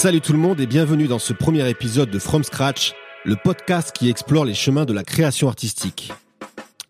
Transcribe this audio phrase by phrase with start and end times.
[0.00, 2.94] Salut tout le monde et bienvenue dans ce premier épisode de From Scratch,
[3.26, 6.10] le podcast qui explore les chemins de la création artistique.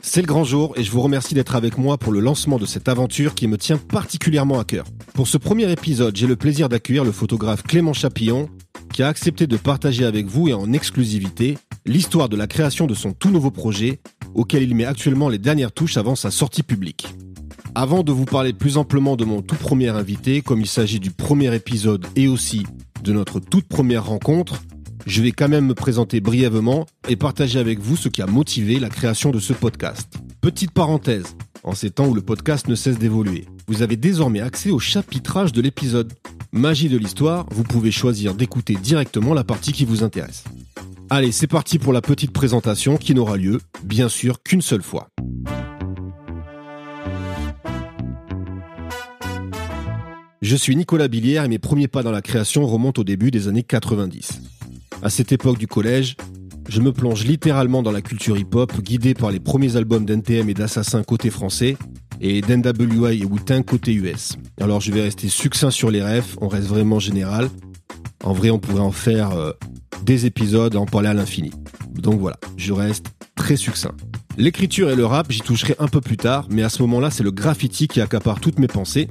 [0.02, 2.64] C'est le grand jour et je vous remercie d'être avec moi pour le lancement de
[2.64, 4.86] cette aventure qui me tient particulièrement à cœur.
[5.12, 8.48] Pour ce premier épisode, j'ai le plaisir d'accueillir le photographe Clément Chapillon
[8.94, 12.94] qui a accepté de partager avec vous et en exclusivité l'histoire de la création de
[12.94, 14.00] son tout nouveau projet
[14.34, 17.14] auquel il met actuellement les dernières touches avant sa sortie publique.
[17.74, 21.10] Avant de vous parler plus amplement de mon tout premier invité, comme il s'agit du
[21.10, 22.64] premier épisode et aussi
[23.04, 24.62] de notre toute première rencontre,
[25.06, 28.78] je vais quand même me présenter brièvement et partager avec vous ce qui a motivé
[28.78, 30.14] la création de ce podcast.
[30.40, 34.70] Petite parenthèse, en ces temps où le podcast ne cesse d'évoluer, vous avez désormais accès
[34.70, 36.12] au chapitrage de l'épisode.
[36.52, 40.44] Magie de l'histoire, vous pouvez choisir d'écouter directement la partie qui vous intéresse.
[41.08, 45.08] Allez, c'est parti pour la petite présentation qui n'aura lieu, bien sûr, qu'une seule fois.
[50.42, 53.46] Je suis Nicolas Billière et mes premiers pas dans la création remontent au début des
[53.46, 54.59] années 90.
[55.02, 56.16] À cette époque du collège,
[56.68, 60.54] je me plonge littéralement dans la culture hip-hop, guidé par les premiers albums d'NTM et
[60.54, 61.76] d'Assassin côté français,
[62.20, 64.36] et d'NWA et wu côté US.
[64.60, 67.48] Alors je vais rester succinct sur les refs, on reste vraiment général.
[68.22, 69.52] En vrai, on pourrait en faire euh,
[70.04, 71.50] des épisodes, en parler à l'infini.
[71.94, 73.06] Donc voilà, je reste
[73.36, 73.92] très succinct.
[74.36, 77.24] L'écriture et le rap, j'y toucherai un peu plus tard, mais à ce moment-là, c'est
[77.24, 79.08] le graffiti qui accapare toutes mes pensées,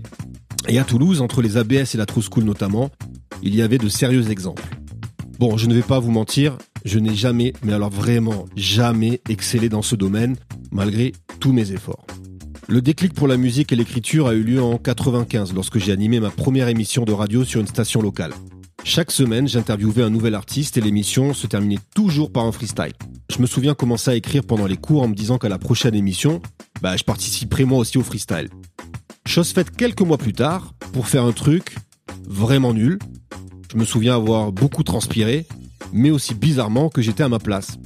[0.67, 2.91] et à Toulouse, entre les ABS et la True School notamment,
[3.41, 4.63] il y avait de sérieux exemples.
[5.39, 9.69] Bon, je ne vais pas vous mentir, je n'ai jamais, mais alors vraiment jamais excellé
[9.69, 10.35] dans ce domaine,
[10.69, 12.05] malgré tous mes efforts.
[12.67, 16.19] Le déclic pour la musique et l'écriture a eu lieu en 95 lorsque j'ai animé
[16.19, 18.33] ma première émission de radio sur une station locale.
[18.83, 22.91] Chaque semaine, j'interviewais un nouvel artiste et l'émission se terminait toujours par un freestyle.
[23.31, 25.95] Je me souviens commencer à écrire pendant les cours en me disant qu'à la prochaine
[25.95, 26.41] émission,
[26.81, 28.49] bah, je participerai moi aussi au freestyle.
[29.25, 31.78] Chose faite quelques mois plus tard, pour faire un truc
[32.28, 32.99] vraiment nul.
[33.72, 35.46] Je me souviens avoir beaucoup transpiré,
[35.94, 37.78] mais aussi bizarrement que j'étais à ma place.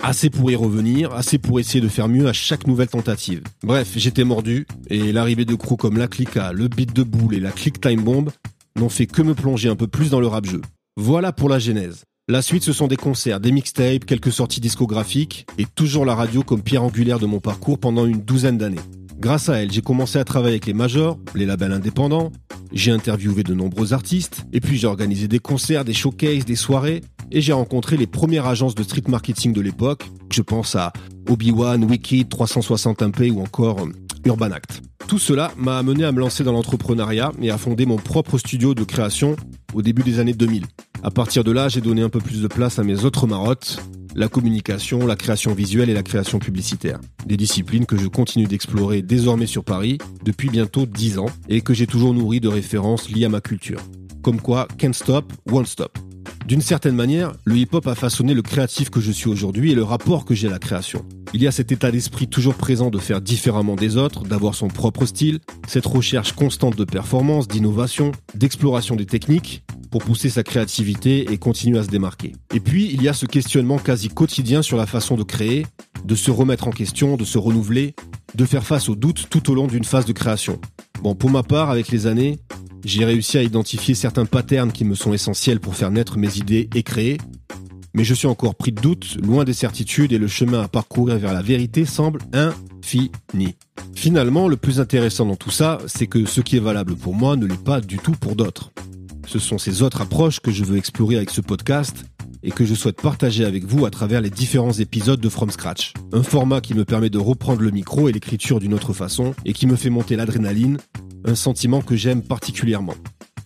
[0.00, 3.42] Assez pour y revenir, assez pour essayer de faire mieux à chaque nouvelle tentative.
[3.62, 7.40] Bref, j'étais mordu, et l'arrivée de crews comme la Clica, le beat de boule et
[7.40, 8.30] la Click Time Bomb
[8.76, 10.60] n'ont fait que me plonger un peu plus dans le rap jeu.
[10.96, 12.02] Voilà pour la genèse.
[12.26, 16.42] La suite, ce sont des concerts, des mixtapes, quelques sorties discographiques, et toujours la radio
[16.42, 18.76] comme pierre angulaire de mon parcours pendant une douzaine d'années.
[19.18, 22.30] Grâce à elle, j'ai commencé à travailler avec les majors, les labels indépendants,
[22.72, 27.02] j'ai interviewé de nombreux artistes, et puis j'ai organisé des concerts, des showcases, des soirées,
[27.32, 30.04] et j'ai rencontré les premières agences de street marketing de l'époque.
[30.32, 30.92] Je pense à
[31.28, 33.92] Obi-Wan, Wiki, 361p ou encore euh,
[34.24, 34.82] Urban Act.
[35.08, 38.74] Tout cela m'a amené à me lancer dans l'entrepreneuriat et à fonder mon propre studio
[38.74, 39.36] de création
[39.74, 40.64] au début des années 2000.
[41.02, 43.82] À partir de là, j'ai donné un peu plus de place à mes autres marottes,
[44.14, 46.98] la communication, la création visuelle et la création publicitaire.
[47.26, 51.74] Des disciplines que je continue d'explorer désormais sur Paris depuis bientôt 10 ans et que
[51.74, 53.80] j'ai toujours nourri de références liées à ma culture.
[54.22, 55.98] Comme quoi, can't stop, won't stop.
[56.48, 59.82] D'une certaine manière, le hip-hop a façonné le créatif que je suis aujourd'hui et le
[59.82, 61.04] rapport que j'ai à la création.
[61.34, 64.68] Il y a cet état d'esprit toujours présent de faire différemment des autres, d'avoir son
[64.68, 71.30] propre style, cette recherche constante de performance, d'innovation, d'exploration des techniques, pour pousser sa créativité
[71.30, 72.32] et continuer à se démarquer.
[72.54, 75.66] Et puis, il y a ce questionnement quasi quotidien sur la façon de créer,
[76.06, 77.94] de se remettre en question, de se renouveler,
[78.34, 80.58] de faire face aux doutes tout au long d'une phase de création.
[81.02, 82.38] Bon, pour ma part, avec les années,
[82.84, 86.68] j'ai réussi à identifier certains patterns qui me sont essentiels pour faire naître mes idées
[86.74, 87.18] et créer,
[87.94, 91.18] mais je suis encore pris de doutes, loin des certitudes et le chemin à parcourir
[91.18, 93.10] vers la vérité semble infini.
[93.94, 97.36] Finalement, le plus intéressant dans tout ça, c'est que ce qui est valable pour moi
[97.36, 98.70] ne l'est pas du tout pour d'autres.
[99.26, 102.04] Ce sont ces autres approches que je veux explorer avec ce podcast
[102.42, 105.92] et que je souhaite partager avec vous à travers les différents épisodes de From Scratch.
[106.12, 109.52] Un format qui me permet de reprendre le micro et l'écriture d'une autre façon et
[109.52, 110.78] qui me fait monter l'adrénaline,
[111.24, 112.94] un sentiment que j'aime particulièrement.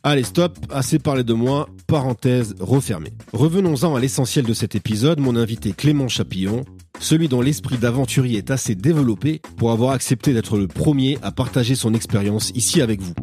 [0.04, 3.12] Allez, stop, assez parlé de moi, parenthèse refermée.
[3.32, 6.64] Revenons-en à l'essentiel de cet épisode, mon invité Clément Chapillon,
[6.98, 11.76] celui dont l'esprit d'aventurier est assez développé pour avoir accepté d'être le premier à partager
[11.76, 13.14] son expérience ici avec vous.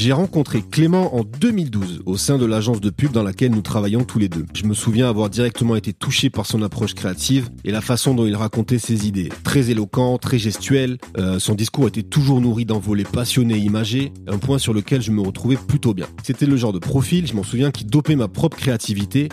[0.00, 4.04] J'ai rencontré Clément en 2012 au sein de l'agence de pub dans laquelle nous travaillons
[4.04, 4.46] tous les deux.
[4.54, 8.24] Je me souviens avoir directement été touché par son approche créative et la façon dont
[8.24, 9.28] il racontait ses idées.
[9.42, 14.58] Très éloquent, très gestuel, euh, son discours était toujours nourri d'envolées passionnées imagées, un point
[14.58, 16.06] sur lequel je me retrouvais plutôt bien.
[16.22, 19.28] C'était le genre de profil, je m'en souviens, qui dopait ma propre créativité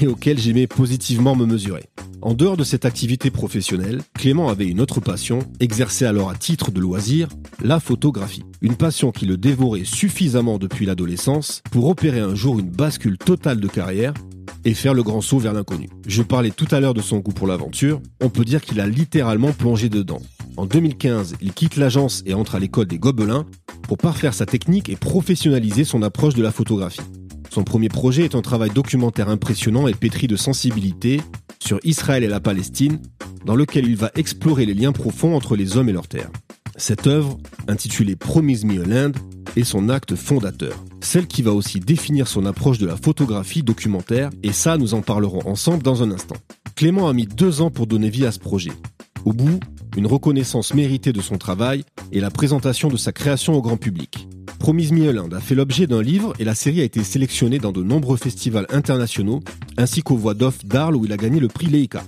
[0.00, 1.84] et auquel j'aimais positivement me mesurer.
[2.24, 6.70] En dehors de cette activité professionnelle, Clément avait une autre passion, exercée alors à titre
[6.70, 7.28] de loisir,
[7.62, 8.44] la photographie.
[8.62, 13.60] Une passion qui le dévorait suffisamment depuis l'adolescence pour opérer un jour une bascule totale
[13.60, 14.14] de carrière
[14.64, 15.90] et faire le grand saut vers l'inconnu.
[16.06, 18.86] Je parlais tout à l'heure de son goût pour l'aventure, on peut dire qu'il a
[18.86, 20.22] littéralement plongé dedans.
[20.56, 23.44] En 2015, il quitte l'agence et entre à l'école des Gobelins
[23.82, 27.02] pour parfaire sa technique et professionnaliser son approche de la photographie.
[27.50, 31.20] Son premier projet est un travail documentaire impressionnant et pétri de sensibilité
[31.58, 33.00] sur Israël et la Palestine,
[33.44, 36.30] dans lequel il va explorer les liens profonds entre les hommes et leur terre.
[36.76, 37.38] Cette œuvre,
[37.68, 39.12] intitulée Promise Me a Land,
[39.56, 44.30] est son acte fondateur, celle qui va aussi définir son approche de la photographie documentaire,
[44.42, 46.36] et ça nous en parlerons ensemble dans un instant.
[46.74, 48.72] Clément a mis deux ans pour donner vie à ce projet.
[49.24, 49.60] Au bout,
[49.96, 54.28] une reconnaissance méritée de son travail et la présentation de sa création au grand public.
[54.64, 57.82] Promise Me a fait l'objet d'un livre et la série a été sélectionnée dans de
[57.82, 59.40] nombreux festivals internationaux,
[59.76, 62.02] ainsi qu'aux voix d'off d'Arles où il a gagné le prix Leica.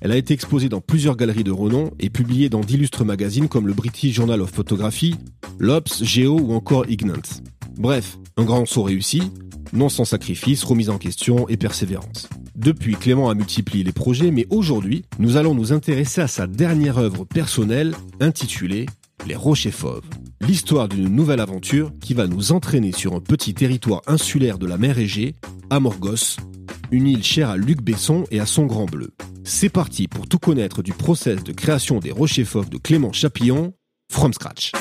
[0.00, 3.68] Elle a été exposée dans plusieurs galeries de renom et publiée dans d'illustres magazines comme
[3.68, 5.14] le British Journal of Photography,
[5.60, 7.22] l'Obs, Geo ou encore Ignant.
[7.76, 9.22] Bref, un grand saut réussi,
[9.72, 12.28] non sans sacrifice, remise en question et persévérance.
[12.56, 16.98] Depuis, Clément a multiplié les projets, mais aujourd'hui, nous allons nous intéresser à sa dernière
[16.98, 18.86] œuvre personnelle intitulée
[19.24, 20.04] Les Rochers Fauves.
[20.40, 24.76] L'histoire d'une nouvelle aventure qui va nous entraîner sur un petit territoire insulaire de la
[24.76, 25.34] mer Égée,
[25.70, 26.36] Amorgos,
[26.90, 29.12] une île chère à Luc Besson et à son Grand Bleu.
[29.44, 33.72] C'est parti pour tout connaître du process de création des Rochers Fauves de Clément Chapillon,
[34.10, 34.72] from scratch.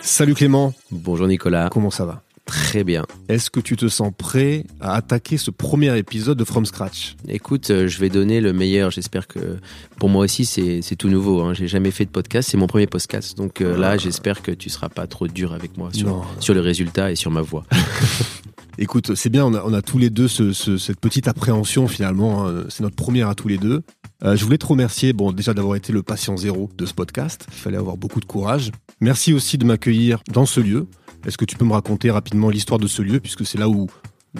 [0.00, 0.74] Salut Clément.
[0.90, 1.68] Bonjour Nicolas.
[1.70, 2.22] Comment ça va?
[2.46, 3.06] Très bien.
[3.28, 7.16] Est-ce que tu te sens prêt à attaquer ce premier épisode de From Scratch?
[7.28, 8.90] Écoute, euh, je vais donner le meilleur.
[8.90, 9.58] J'espère que
[9.98, 11.40] pour moi aussi c'est tout nouveau.
[11.42, 11.54] Hein.
[11.54, 13.36] J'ai jamais fait de podcast, c'est mon premier podcast.
[13.36, 13.96] Donc euh, là, ah.
[13.96, 17.30] j'espère que tu seras pas trop dur avec moi sur, sur le résultat et sur
[17.30, 17.64] ma voix.
[18.78, 21.86] Écoute, c'est bien, on a, on a, tous les deux ce, ce, cette petite appréhension
[21.88, 22.46] finalement.
[22.46, 22.64] Hein.
[22.70, 23.82] C'est notre première à tous les deux.
[24.24, 27.46] Euh, je voulais te remercier, bon, déjà d'avoir été le patient zéro de ce podcast.
[27.48, 28.70] Il fallait avoir beaucoup de courage.
[29.00, 30.86] Merci aussi de m'accueillir dans ce lieu.
[31.26, 33.88] Est-ce que tu peux me raconter rapidement l'histoire de ce lieu, puisque c'est là où,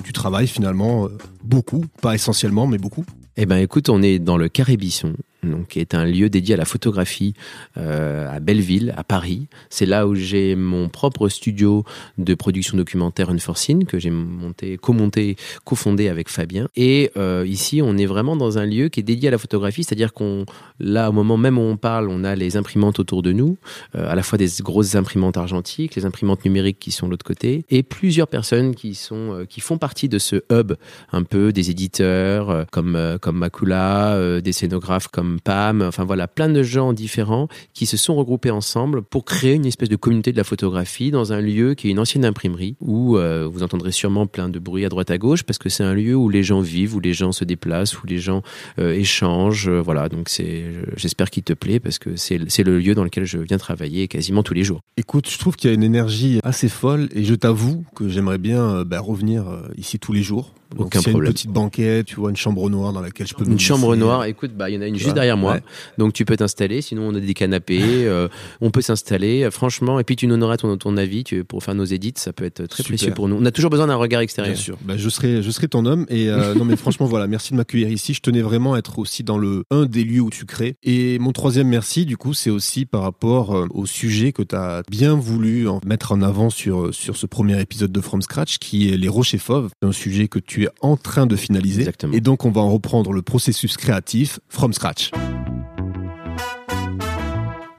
[0.04, 3.04] tu travailles finalement euh, beaucoup, pas essentiellement, mais beaucoup?
[3.36, 6.56] Eh ben, écoute, on est dans le Carré-Bisson, donc, qui est un lieu dédié à
[6.56, 7.34] la photographie
[7.76, 9.48] euh, à Belleville, à Paris.
[9.70, 11.84] C'est là où j'ai mon propre studio
[12.16, 16.68] de production documentaire Unforeseen que j'ai monté, co-monté, co-fondé avec Fabien.
[16.76, 19.82] Et euh, ici, on est vraiment dans un lieu qui est dédié à la photographie,
[19.82, 20.46] c'est-à-dire qu'on,
[20.78, 23.56] là, au moment même où on parle, on a les imprimantes autour de nous,
[23.96, 27.26] euh, à la fois des grosses imprimantes argentiques, les imprimantes numériques qui sont de l'autre
[27.26, 30.74] côté, et plusieurs personnes qui sont, qui font partie de ce hub,
[31.10, 36.62] un peu des éditeurs comme comme Makula, des scénographes comme Pam, enfin voilà, plein de
[36.62, 40.44] gens différents qui se sont regroupés ensemble pour créer une espèce de communauté de la
[40.44, 44.48] photographie dans un lieu qui est une ancienne imprimerie où euh, vous entendrez sûrement plein
[44.48, 46.96] de bruit à droite à gauche parce que c'est un lieu où les gens vivent,
[46.96, 48.42] où les gens se déplacent, où les gens
[48.78, 49.68] euh, échangent.
[49.68, 50.64] Euh, voilà, donc c'est,
[50.96, 54.08] j'espère qu'il te plaît parce que c'est, c'est le lieu dans lequel je viens travailler
[54.08, 54.80] quasiment tous les jours.
[54.96, 58.38] Écoute, je trouve qu'il y a une énergie assez folle et je t'avoue que j'aimerais
[58.38, 59.44] bien bah, revenir
[59.76, 61.28] ici tous les jours aucun problème.
[61.28, 63.44] Une petite banquette, tu vois, une chambre noire dans laquelle je peux.
[63.44, 64.24] Une chambre noire.
[64.24, 65.58] Écoute, bah il y en a une juste derrière moi,
[65.98, 66.82] donc tu peux t'installer.
[66.82, 68.28] Sinon, on a des canapés, euh,
[68.60, 69.48] on peut s'installer.
[69.50, 72.14] Franchement, et puis tu nous donneras ton, ton avis tu, pour faire nos édits.
[72.16, 73.36] Ça peut être très précieux pour nous.
[73.36, 74.54] On a toujours besoin d'un regard extérieur.
[74.54, 74.78] Bien sûr.
[74.84, 76.06] Bah, je serai, je serai ton homme.
[76.08, 78.14] Et euh, non, mais franchement, voilà, merci de m'accueillir ici.
[78.14, 80.76] Je tenais vraiment à être aussi dans le un des lieux où tu crées.
[80.82, 84.54] Et mon troisième merci, du coup, c'est aussi par rapport euh, au sujet que tu
[84.54, 88.92] as bien voulu mettre en avant sur sur ce premier épisode de From Scratch, qui
[88.92, 89.70] est les rochers fauves.
[89.82, 91.86] Un sujet que tu es en train de finaliser.
[92.12, 95.10] Et donc, on va en reprendre le processus créatif from scratch.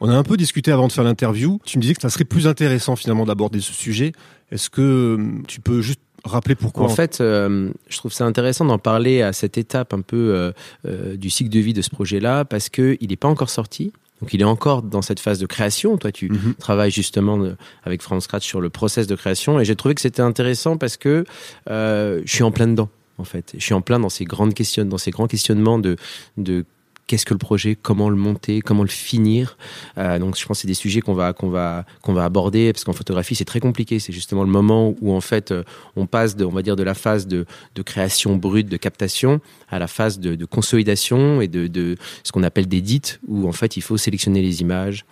[0.06, 1.60] On a un peu discuté avant de faire l'interview.
[1.64, 4.12] Tu me disais que ça serait plus intéressant finalement d'aborder ce sujet.
[4.52, 6.84] Est-ce que euh, tu peux juste rappeler pourquoi?
[6.84, 10.54] En fait, euh, je trouve ça intéressant d'en parler à cette étape un peu
[10.86, 13.94] euh, du cycle de vie de ce projet-là parce que il n'est pas encore sorti.
[14.24, 15.98] Donc il est encore dans cette phase de création.
[15.98, 16.54] Toi, tu mhm.
[16.58, 17.46] travailles justement
[17.84, 20.96] avec France Scratch sur le process de création, et j'ai trouvé que c'était intéressant parce
[20.96, 21.26] que
[21.68, 22.88] je suis en plein dedans
[23.18, 23.54] en fait.
[23.58, 25.98] Je suis en plein dans ces grandes questions, dans ces grands questionnements de,
[26.38, 26.66] de
[27.08, 29.58] qu'est-ce que le projet, comment le monter, comment le finir.
[29.98, 32.94] Euh, donc je pense que c'est des sujets qu'on va va va aborder parce qu'en
[32.94, 34.00] photographie c'est très compliqué.
[34.00, 35.64] C'est justement le moment où en fait euh,
[35.96, 37.46] on passe de on va dire de la phase de,
[37.76, 42.44] de création brute, de captation, à la phase de, consolidation et de, de ce qu'on
[42.44, 45.06] appelle d'édit où en fait il faut sélectionner les images,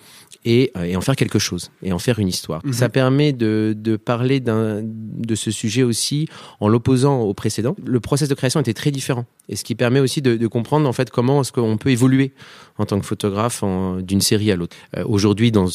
[0.46, 2.62] et, euh, et, en faire quelque chose et en faire une histoire.
[2.66, 2.74] Mhm.
[2.74, 6.28] Ça permet de, de parler de ce sujet aussi
[6.60, 7.76] en l'opposant au précédent.
[7.86, 10.88] Le process de création était très différent et ce qui permet aussi de, de comprendre
[10.88, 12.34] en fait comment est-ce qu'on peut évoluer
[12.78, 13.64] en tant que photographe
[14.02, 14.76] d'une série à l'autre.
[14.98, 15.68] Euh, aujourd'hui, dans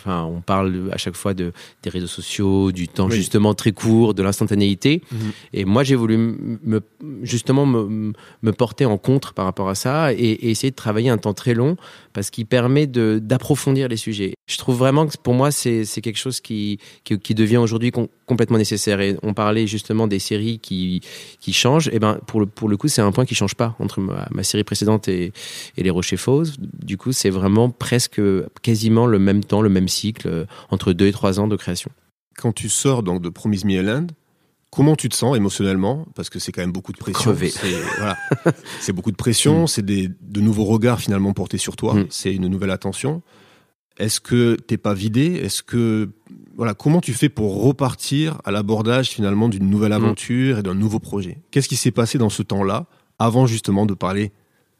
[0.00, 4.14] Enfin, on parle à chaque fois de, des réseaux sociaux, du temps justement très court,
[4.14, 5.02] de l'instantanéité.
[5.12, 5.18] Mhm.
[5.52, 6.80] Et moi, j'ai voulu me,
[7.22, 11.18] justement me, me, porter en contre par rapport à ça et, essayer de travailler un
[11.18, 11.76] temps très long
[12.12, 14.34] parce qu'il permet d'approfondir les sujets.
[14.46, 17.92] Je trouve vraiment que pour moi, c'est quelque chose qui, qui, qui devient aujourd'hui
[18.26, 19.00] complètement nécessaire.
[19.00, 21.00] Et on parlait justement des séries qui,
[21.40, 21.88] qui changent.
[21.92, 24.28] Et ben, pour le, pour le coup, c'est un point qui change pas entre ma,
[24.30, 25.32] ma série précédente et,
[25.76, 26.52] et Les Rochers Fauves.
[26.58, 28.20] Du coup, c'est vraiment presque
[28.62, 31.90] quasiment le même temps, le même cycle, euh, entre deux et trois ans de création.
[32.36, 34.06] Quand tu sors donc de Promise Me Land,
[34.70, 36.06] comment tu te sens émotionnellement?
[36.14, 37.36] Parce que c'est quand même beaucoup de pression.
[37.36, 37.52] C'est
[37.98, 38.16] voilà,
[38.94, 39.68] beaucoup de pression, mm.
[39.68, 42.06] c'est de nouveaux regards finalement portés sur toi, mm.
[42.10, 43.22] c'est une nouvelle attention.
[44.00, 45.34] Est-ce que t'es pas vidé?
[45.44, 46.08] Est-ce que
[46.56, 50.04] voilà, comment tu fais pour repartir à l'abordage finalement d'une nouvelle mm.
[50.04, 51.38] aventure et d'un nouveau projet?
[51.50, 52.86] Qu'est-ce qui s'est passé dans ce temps-là
[53.18, 54.32] avant justement de parler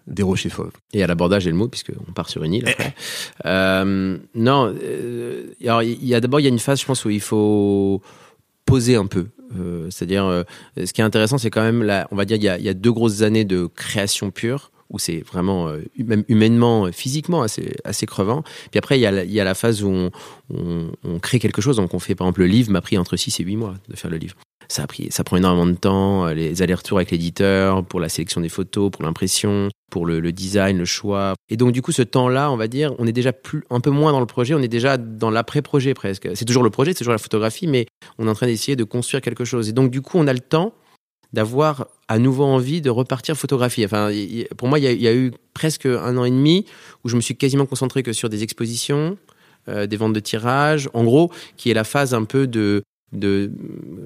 [0.06, 0.72] des rochers fauves?
[0.94, 2.94] Et à l'abordage, j'ai le mot, puisqu'on part sur une île après.
[3.44, 7.04] Euh, non, euh, alors il y a d'abord, il y a une phase, je pense,
[7.04, 8.00] où il faut
[8.64, 9.26] poser un peu.
[9.58, 10.44] Euh, c'est-à-dire,
[10.76, 12.64] ce qui est intéressant, c'est quand même, là, on va dire, il y, a, il
[12.64, 17.76] y a deux grosses années de création pure où c'est vraiment même humainement, physiquement assez,
[17.84, 18.42] assez crevant.
[18.70, 19.06] Puis après, il y,
[19.40, 20.10] a, la phase où
[20.52, 21.76] on, crée quelque chose.
[21.76, 23.96] Donc, on fait par exemple le livre m'a pris entre 6 et 8 mois de
[23.96, 24.36] faire le livre
[24.70, 28.40] ça pris, ça prend énormément de temps, euh, les allers-retours avec l'éditeur, pour la sélection
[28.40, 31.34] des photos, pour l'impression, pour le, design, le choix.
[31.48, 33.90] Et donc du coup, ce temps-là, on va dire, on est déjà plus, un peu
[33.90, 36.28] moins dans le projet, on est déjà dans l'après-projet presque.
[36.34, 37.86] C'est toujours le projet, c'est toujours la photographie, mais
[38.18, 39.68] on est en train d'essayer de construire quelque chose.
[39.68, 40.72] Et donc du coup, on a le temps
[41.32, 43.84] d'avoir à nouveau envie de repartir photographier.
[43.84, 44.10] Enfin,
[44.56, 46.66] pour moi, il y, a, eu presque un an et demi
[47.04, 49.16] où je me suis quasiment concentré que sur des expositions,
[49.68, 52.82] euh, des ventes de tirages, en gros, qui est la phase un peu de
[53.12, 53.50] de,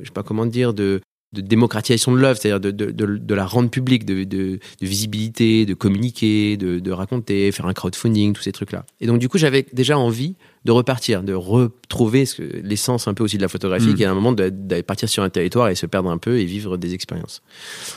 [0.00, 1.00] je sais pas comment dire, de,
[1.34, 6.56] de démocratisation de l'œuvre, c'est-à-dire de, de, de, la rendre publique, de, visibilité, de communiquer,
[6.56, 8.86] de, raconter, faire un crowdfunding, tous ces trucs-là.
[9.00, 12.24] Et donc du coup, j'avais déjà envie de repartir, de retrouver
[12.62, 13.94] l'essence un peu aussi de la photographie, mm.
[13.94, 16.44] qui est un moment d'aller partir sur un territoire et se perdre un peu et
[16.44, 17.42] vivre des expériences.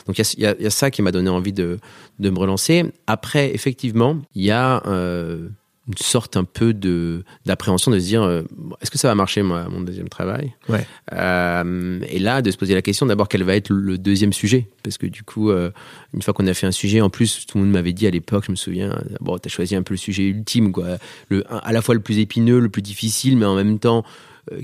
[0.05, 1.79] Donc il y, y a, ça qui m'a donné envie de,
[2.19, 2.85] de me relancer.
[3.05, 4.83] Après, effectivement, il y a...
[4.87, 5.49] Euh,
[5.87, 8.43] une sorte un peu de d'appréhension de se dire euh,
[8.81, 10.53] est-ce que ça va marcher moi mon deuxième travail?
[10.69, 10.85] Ouais.
[11.13, 14.67] euh, et là de se poser la question d'abord quel va être le deuxième sujet?
[14.83, 15.71] Parce que du coup euh,
[16.13, 18.11] une fois qu'on a fait un sujet en plus tout le monde m'avait dit à
[18.11, 20.97] l'époque je me souviens bon t'as choisi un peu le sujet ultime quoi.
[21.29, 24.03] Le à la fois le plus épineux le plus difficile mais en même temps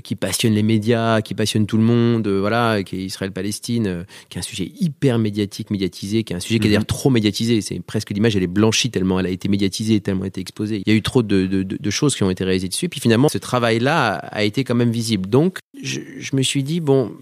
[0.02, 4.04] qui passionne les médias, qui passionne tout le monde, euh, voilà, qui est Israël-Palestine, euh,
[4.28, 6.86] qui est un sujet hyper médiatique, médiatisé, qui est un sujet qui est d'ailleurs mhm.
[6.86, 7.60] trop médiatisé.
[7.60, 10.40] C'est presque l'image, elle est blanchie tellement elle a été médiatisée, tellement elle a été
[10.40, 10.82] exposée.
[10.86, 12.88] Il y a eu trop de, de, de, choses qui ont été réalisées dessus.
[12.88, 15.28] Puis finalement, ce travail-là a, été quand même visible.
[15.28, 17.12] Donc, je, je me suis dit, bon,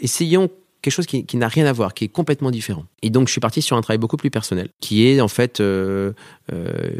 [0.00, 0.50] essayons
[0.86, 2.84] quelque chose qui, n'a rien à voir, qui est complètement différent.
[3.02, 5.58] Et donc, je suis parti sur un travail beaucoup plus personnel, qui est en fait
[5.58, 6.12] euh,
[6.52, 6.90] euh,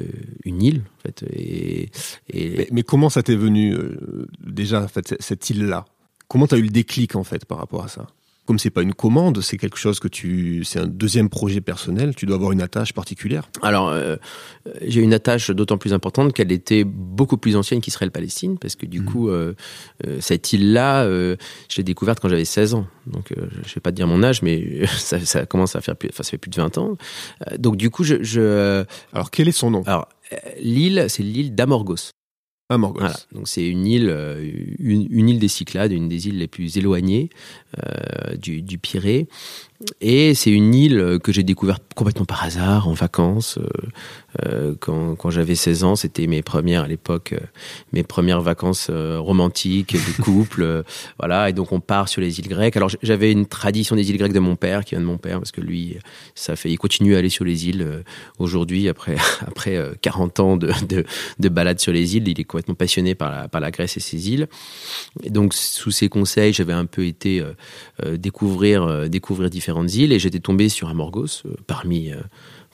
[0.45, 0.83] une île.
[0.99, 1.89] En fait, et,
[2.73, 5.85] Mais, comment ça t'est venu euh, déjà, en fait, cette île-là?
[6.27, 8.09] Comment tu as eu le déclic en fait par rapport à ça?
[8.47, 12.15] Comme c'est pas une commande, c'est quelque chose que tu, c'est un deuxième projet personnel,
[12.15, 13.51] tu dois avoir une attache particulière.
[13.63, 14.17] Alors, euh,
[14.83, 19.01] j'ai une attache d'autant plus importante qu'elle était beaucoup plus ancienne qu'Israël-Palestine, parce que du
[19.01, 19.07] mhm.
[19.07, 19.55] coup, euh,
[20.07, 21.37] euh, cette île-là, euh,
[21.69, 22.87] je l'ai découverte quand j'avais 16 ans.
[23.07, 25.97] Donc, euh, je vais pas te dire mon âge, mais ça, ça, commence à faire
[25.97, 26.97] plus, enfin, ça fait plus de 20 ans.
[27.59, 28.85] donc, du coup, je, je...
[29.13, 29.83] Alors, quel est son nom?
[29.87, 30.09] Alors,
[30.61, 32.13] l'île, c'est l'île d'Amorgos.
[32.69, 33.15] Voilà.
[33.33, 34.11] Donc c'est une île,
[34.79, 37.31] une, une, île des Cyclades, une des îles les plus éloignées
[37.79, 39.29] euh, du Pirée.
[40.01, 43.59] Et c'est une île que j'ai découverte complètement par hasard, en vacances.
[43.59, 43.69] Euh,
[44.45, 47.41] euh quand, quand j'avais 16 ans, c'était mes premières, à l'époque, euh,
[47.93, 50.85] mes premières vacances euh, romantiques, de couple.
[51.19, 52.77] voilà, et donc on part sur les îles grecques.
[52.77, 55.39] Alors j'avais une tradition des îles grecques de mon père, qui vient de mon père,
[55.39, 55.99] parce que lui,
[56.35, 58.05] ça fait, il continue à aller sur les îles
[58.39, 59.17] aujourd'hui, après,
[59.47, 61.05] après 40 ans de, de,
[61.39, 62.29] de balade sur les îles.
[62.29, 64.49] Il est complètement passionné par la, par la Grèce et ses îles.
[65.23, 67.43] Et donc, sous ses conseils, j'avais un peu été
[68.19, 72.21] découvrir, découvrir différents différentes îles et j'étais tombé sur Amorgos euh, parmi euh,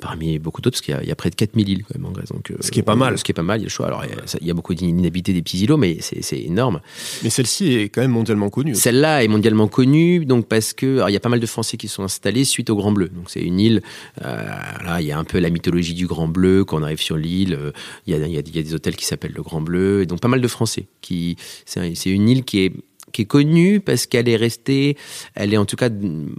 [0.00, 2.30] parmi beaucoup d'autres, parce qu'il y, a près de 4000 îles quand même en Grèce.
[2.30, 3.16] Donc, euh, ce qui est pas mal.
[3.16, 3.86] Ce qui est pas mal, il y a le choix.
[3.86, 6.80] Alors, il y a, beaucoup d'inhabités des petits îlots, mais c'est énorme.
[7.22, 8.74] Mais celle-ci est quand même mondialement connue.
[8.74, 11.76] Celle-là est mondialement connue, donc parce que alors, il y a pas mal de Français
[11.76, 13.10] qui sont installés suite au Grand Bleu.
[13.10, 13.80] Donc c'est une île,
[14.20, 16.64] là, il y a un peu la mythologie du Grand Bleu.
[16.64, 17.56] Quand on arrive sur l'île,
[18.08, 20.40] il, il, y a des hôtels qui s'appellent le Grand Bleu, et donc pas mal
[20.40, 20.86] de Français.
[21.00, 22.72] qui C'est une île qui est
[23.12, 24.96] qui est connue parce qu'elle est restée,
[25.34, 25.90] elle est en tout cas,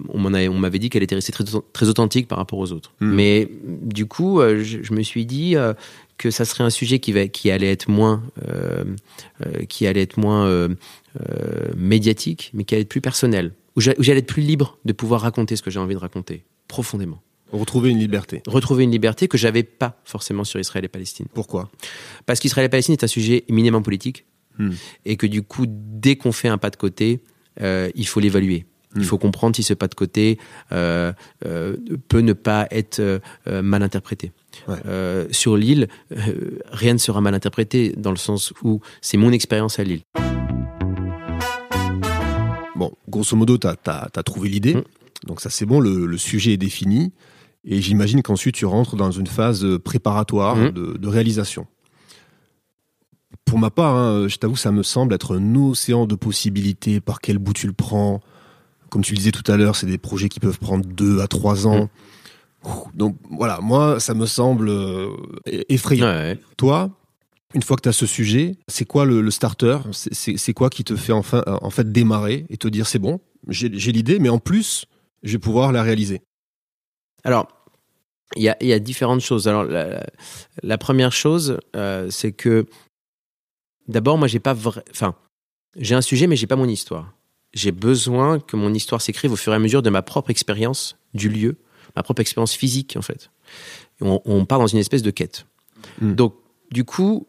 [0.09, 2.93] on m'avait dit qu'elle était restée très, très authentique par rapport aux autres.
[2.99, 3.13] Hmm.
[3.13, 5.73] Mais du coup, euh, je, me suis dit euh,
[6.17, 8.83] que ça serait un sujet qui, va, qui allait être moins, euh,
[9.69, 10.67] qui allait être moins
[11.75, 15.55] médiatique, mais qui allait être plus personnel, où j'allais être plus libre de pouvoir raconter
[15.55, 17.21] ce que j'ai envie de raconter profondément.
[17.51, 18.41] Retrouver une liberté.
[18.47, 21.27] Retrouver une liberté que j'avais pas forcément sur Israël et Palestine.
[21.35, 21.69] Pourquoi?
[22.25, 24.25] Parce qu'Israël et Palestine est un sujet éminemment politique
[24.59, 24.71] Hmm.
[25.05, 27.21] et que du coup, dès qu'on fait un pas de côté,
[27.61, 28.65] euh, il faut l'évaluer.
[28.95, 29.05] Il Hmm.
[29.05, 30.37] faut comprendre si ce pas de côté
[30.71, 31.11] euh,
[31.45, 31.75] euh,
[32.07, 34.31] peut ne pas être mal interprété.
[34.67, 34.77] Ouais.
[35.31, 35.87] Sur l'île,
[36.71, 40.01] rien ne sera mal interprété dans le sens où c'est mon expérience à l'île.
[42.75, 44.75] Bon, grosso modo, tu as, trouvé l'idée.
[44.75, 44.83] Mm.
[45.27, 47.11] Donc ça, c'est bon, le, le sujet est défini.
[47.65, 51.65] Et j'imagine qu'ensuite, tu rentres dans une phase préparatoire de, de réalisation.
[53.45, 56.99] Pour ma part, hein, je t'avoue, ça me semble être un océan de possibilités.
[56.99, 58.21] Par quel bout tu le prends
[58.89, 61.27] Comme tu le disais tout à l'heure, c'est des projets qui peuvent prendre deux à
[61.27, 61.89] trois ans.
[62.65, 65.09] Ouh, Donc voilà, moi, ça me semble euh,
[65.69, 66.05] effrayant.
[66.07, 66.39] Ouais.
[66.57, 66.89] Toi,
[67.53, 69.77] une fois que tu as ce sujet, c'est quoi le, le starter?
[69.91, 73.19] C'est- quoi qui te fait enfin, en fait démarrer et te dire c'est bon,
[73.49, 74.85] j'ai l'idée, mais en plus,
[75.21, 76.21] je vais pouvoir la réaliser?
[77.23, 77.47] Alors,
[78.35, 79.47] il y a, il y a différentes choses.
[79.47, 79.65] Alors,
[80.63, 82.65] la première chose, euh, c'est que
[83.87, 84.83] d'abord, moi, j'ai pas vrai.
[84.91, 85.15] Enfin,
[85.75, 87.13] j'ai un sujet, mais j'ai pas mon histoire.
[87.53, 90.97] J'ai besoin que mon histoire s'écrive au fur et à mesure de ma propre expérience
[91.13, 91.57] du lieu,
[91.95, 93.29] ma propre expérience physique, en fait.
[94.01, 95.45] On, on part dans une espèce de quête.
[96.01, 96.13] Mm.
[96.13, 96.35] Donc,
[96.71, 97.27] du coup,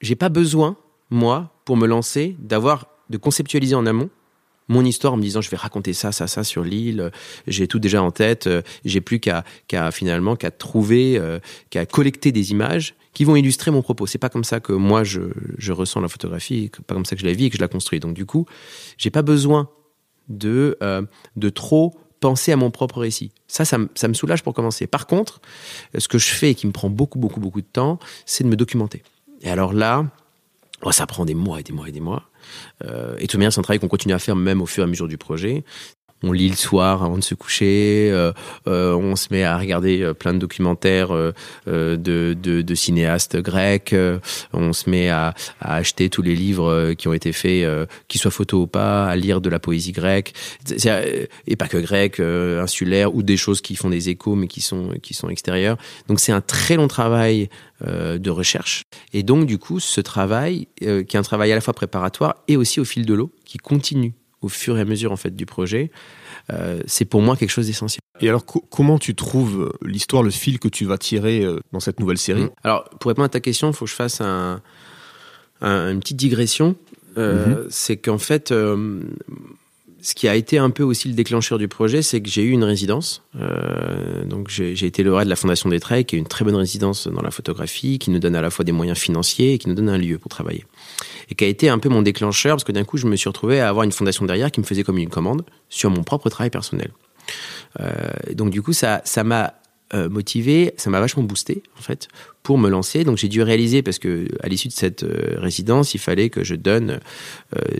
[0.00, 0.76] j'ai pas besoin,
[1.10, 4.08] moi, pour me lancer, d'avoir de conceptualiser en amont
[4.70, 7.10] mon histoire en me disant je vais raconter ça, ça, ça sur l'île,
[7.46, 11.84] j'ai tout déjà en tête, euh, j'ai plus qu'à qu'à finalement qu'à trouver, euh, qu'à
[11.86, 14.06] collecter des images qui vont illustrer mon propos.
[14.06, 15.20] C'est pas comme ça que moi je,
[15.58, 17.68] je ressens la photographie, pas comme ça que je la vis et que je la
[17.68, 18.00] construis.
[18.00, 18.46] Donc du coup,
[18.98, 19.68] j'ai pas besoin
[20.28, 21.02] de euh,
[21.36, 23.32] de trop penser à mon propre récit.
[23.48, 24.86] Ça, ça, ça me soulage pour commencer.
[24.86, 25.40] Par contre,
[25.96, 28.48] ce que je fais et qui me prend beaucoup, beaucoup, beaucoup de temps, c'est de
[28.48, 29.02] me documenter.
[29.40, 30.06] Et alors là,
[30.82, 32.24] oh, ça prend des mois et des mois et des mois.
[32.84, 34.82] Euh, et tout de même, c'est un travail qu'on continue à faire même au fur
[34.82, 35.64] et à mesure du projet.
[36.22, 38.32] On lit le soir avant de se coucher, euh,
[38.66, 41.32] euh, on se met à regarder euh, plein de documentaires euh,
[41.66, 44.18] euh, de, de, de cinéastes grecs, euh,
[44.52, 48.30] on se met à, à acheter tous les livres qui ont été faits, qu'ils soient
[48.30, 50.34] photos ou pas, à lire de la poésie grecque,
[51.46, 54.90] et pas que grecque, insulaire, ou des choses qui font des échos mais qui sont,
[55.02, 55.78] qui sont extérieures.
[56.08, 57.48] Donc c'est un très long travail
[57.82, 58.82] de recherche.
[59.14, 62.56] Et donc du coup, ce travail, qui est un travail à la fois préparatoire et
[62.56, 65.46] aussi au fil de l'eau, qui continue au fur et à mesure en fait du
[65.46, 65.90] projet,
[66.52, 68.00] euh, c'est pour moi quelque chose d'essentiel.
[68.20, 71.80] Et alors, co- comment tu trouves l'histoire, le fil que tu vas tirer euh, dans
[71.80, 72.46] cette nouvelle série?
[72.64, 74.60] Alors, pour répondre à ta question, il faut que je fasse un,
[75.60, 76.76] un- une petite digression.
[77.18, 79.00] Euh, C'est qu'en fait, euh,
[80.02, 82.50] ce qui a été un peu aussi le déclencheur du projet, c'est que j'ai eu
[82.50, 83.22] une résidence.
[83.36, 86.44] Euh, donc, j'ai j'ai été lauréat de la Fondation des Traits, qui est une très
[86.44, 89.58] bonne résidence dans la photographie, qui nous donne à la fois des moyens financiers et
[89.58, 90.64] qui nous donne un lieu pour travailler.
[91.30, 93.28] Et qui a été un peu mon déclencheur, parce que d'un coup, je me suis
[93.28, 96.28] retrouvé à avoir une fondation derrière qui me faisait comme une commande sur mon propre
[96.28, 96.90] travail personnel.
[97.80, 97.92] Euh,
[98.34, 99.54] donc, du coup, ça ça m'a
[99.92, 102.06] euh, motivé, ça m'a vachement boosté en fait
[102.44, 103.02] pour me lancer.
[103.02, 106.44] Donc j'ai dû réaliser parce que à l'issue de cette euh, résidence, il fallait que
[106.44, 107.00] je donne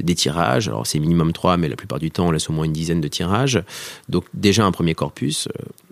[0.01, 0.67] des tirages.
[0.67, 3.01] Alors c'est minimum trois, mais la plupart du temps on laisse au moins une dizaine
[3.01, 3.63] de tirages.
[4.09, 5.49] Donc déjà un premier corpus.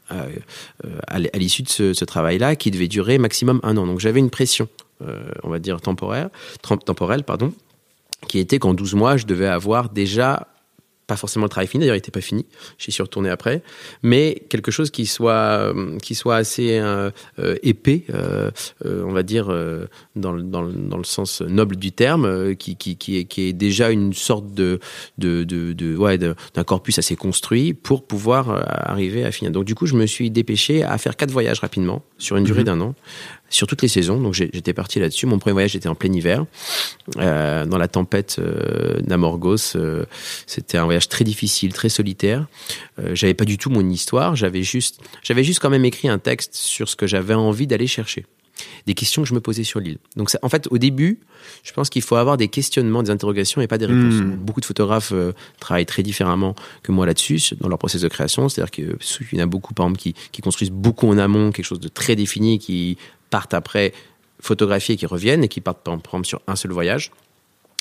[0.08, 3.86] à l'issue de ce, travail-là, qui devait durer maximum un an.
[3.86, 4.68] Donc j'avais une pression,
[5.42, 6.28] on va dire temporaire,
[6.62, 7.52] tem- temporelle, pardon,
[8.28, 10.46] qui était qu'en 12 mois, je devais avoir déjà
[11.06, 12.44] pas forcément le travail fini, d'ailleurs il n'était pas fini,
[12.76, 13.62] j'y suis retourné après,
[14.02, 15.32] mais quelque chose qui soit,
[15.72, 18.50] euh, qui soit assez euh, euh, épais, euh,
[18.84, 22.26] euh, on va dire euh, dans, le, dans, le, dans le sens noble du terme,
[22.26, 24.80] euh, qui, qui, qui, est, qui est déjà une sorte de,
[25.16, 29.50] de, de, de ouais, de- d'un corpus assez construit pour pouvoir euh, arriver à finir.
[29.50, 32.64] Donc du coup je me suis dépêché à faire quatre voyages rapidement, sur une durée
[32.64, 32.94] d'un an,
[33.50, 35.26] sur toutes les saisons, donc j'étais parti là-dessus.
[35.26, 36.44] Mon premier voyage était en plein hiver,
[37.16, 39.74] euh, dans la tempête euh, d'Amorgos.
[39.76, 40.04] euh,
[40.46, 42.46] c'était un voyage très difficile, très solitaire.
[42.98, 44.36] Euh, j'avais pas du tout mon histoire.
[44.36, 47.86] J'avais juste, j'avais juste quand même écrit un texte sur ce que j'avais envie d'aller
[47.86, 48.26] chercher,
[48.86, 49.98] des questions que je me posais sur l'île.
[50.16, 51.20] Donc ça- en fait, au début,
[51.62, 54.14] je pense qu'il faut avoir des questionnements, des interrogations et pas des réponses.
[54.20, 54.36] Hmm.
[54.36, 58.48] Beaucoup de photographes euh, travaillent très différemment que moi là-dessus dans leur process de création.
[58.48, 58.96] C'est-à-dire qu'il
[59.32, 61.88] y en a beaucoup, par exemple, qui, qui construisent beaucoup en amont quelque chose de
[61.88, 62.98] très défini, qui
[63.30, 63.92] partent après
[64.40, 67.10] photographier, qui reviennent et qui partent par exemple sur un seul voyage.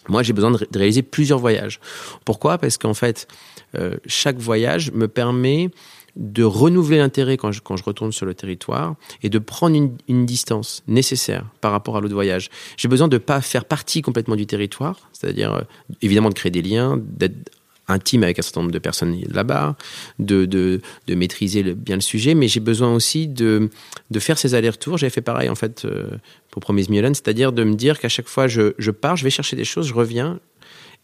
[0.09, 1.79] Moi, j'ai besoin de, ré- de réaliser plusieurs voyages.
[2.23, 2.57] Pourquoi?
[2.57, 3.27] Parce qu'en fait,
[3.75, 5.69] euh, chaque voyage me permet
[6.15, 9.95] de renouveler l'intérêt quand je, quand je retourne sur le territoire et de prendre une,
[10.07, 12.49] une distance nécessaire par rapport à l'autre voyage.
[12.75, 15.61] J'ai besoin de ne pas faire partie complètement du territoire, c'est-à-dire euh,
[16.01, 17.51] évidemment de créer des liens, d'être
[17.87, 19.75] intime avec un certain nombre de personnes là-bas,
[20.19, 23.69] de, de, de maîtriser bien le sujet, mais j'ai besoin aussi de,
[24.11, 24.97] de faire ces allers-retours.
[24.97, 26.09] J'avais fait pareil en fait euh,
[26.51, 29.29] pour Promise Miolan, c'est-à-dire de me dire qu'à chaque fois je, je pars, je vais
[29.29, 30.39] chercher des choses, je reviens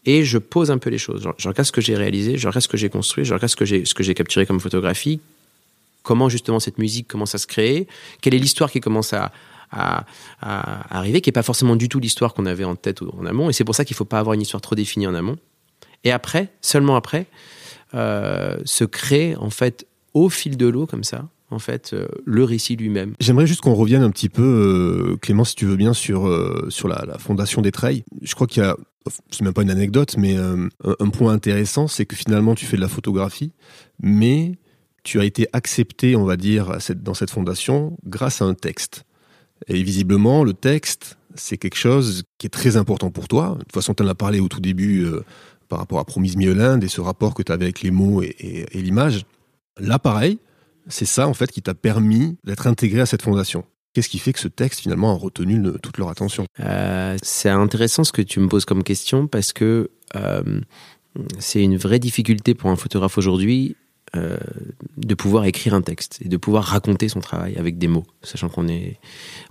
[0.06, 1.26] et je pose un peu les choses.
[1.38, 3.56] Je, regarde ce que j'ai réalisé, je regarde ce que j'ai construit, je regarde ce
[3.94, 5.20] que j'ai capturé comme photographie,
[6.02, 7.88] comment justement cette musique commence à se créer,
[8.20, 9.32] quelle est l'histoire qui commence à,
[9.72, 10.04] à,
[10.90, 13.48] arriver, qui n'est pas forcément du tout l'histoire qu'on avait en tête en amont?
[13.48, 15.38] Et c'est pour ça qu'il ne faut pas avoir une histoire trop définie en amont.
[16.04, 17.26] Et après, seulement après,
[17.94, 22.42] euh, se crée en fait au fil de l'eau comme ça, en fait, euh, le
[22.44, 23.14] récit lui-même.
[23.20, 26.28] J'aimerais juste qu'on revienne un petit peu, euh, Clément, si tu veux bien, sur,
[26.68, 28.04] sur la, fondation des Treilles.
[28.22, 28.76] Je crois qu'il y a,
[29.30, 30.68] c'est même pas une anecdote, mais un,
[31.10, 33.52] point intéressant, c'est que finalement, tu fais de la photographie,
[34.02, 34.52] mais
[35.04, 39.04] tu as été accepté, on va dire, dans cette fondation grâce à un texte.
[39.68, 43.50] Et visiblement, le texte, c'est quelque chose qui est très important pour toi.
[43.58, 45.06] De toute façon, tu en as parlé au tout début
[45.68, 48.66] par rapport à Promise Miolinde et ce rapport que tu avais avec les mots et,
[48.74, 49.24] l'image.
[49.78, 50.38] Là, pareil,
[50.88, 53.64] c'est ça, en fait, qui t'a permis d'être intégré à cette fondation.
[53.92, 56.46] Qu'est-ce qui fait que ce texte, finalement, a retenu toute leur attention?
[56.60, 60.60] Euh, C'est intéressant ce que tu me poses comme question parce que euh,
[61.38, 63.76] c'est une vraie difficulté pour un photographe aujourd'hui
[64.16, 64.36] euh,
[64.96, 68.48] de pouvoir écrire un texte et de pouvoir raconter son travail avec des mots, sachant
[68.48, 68.98] qu'on est,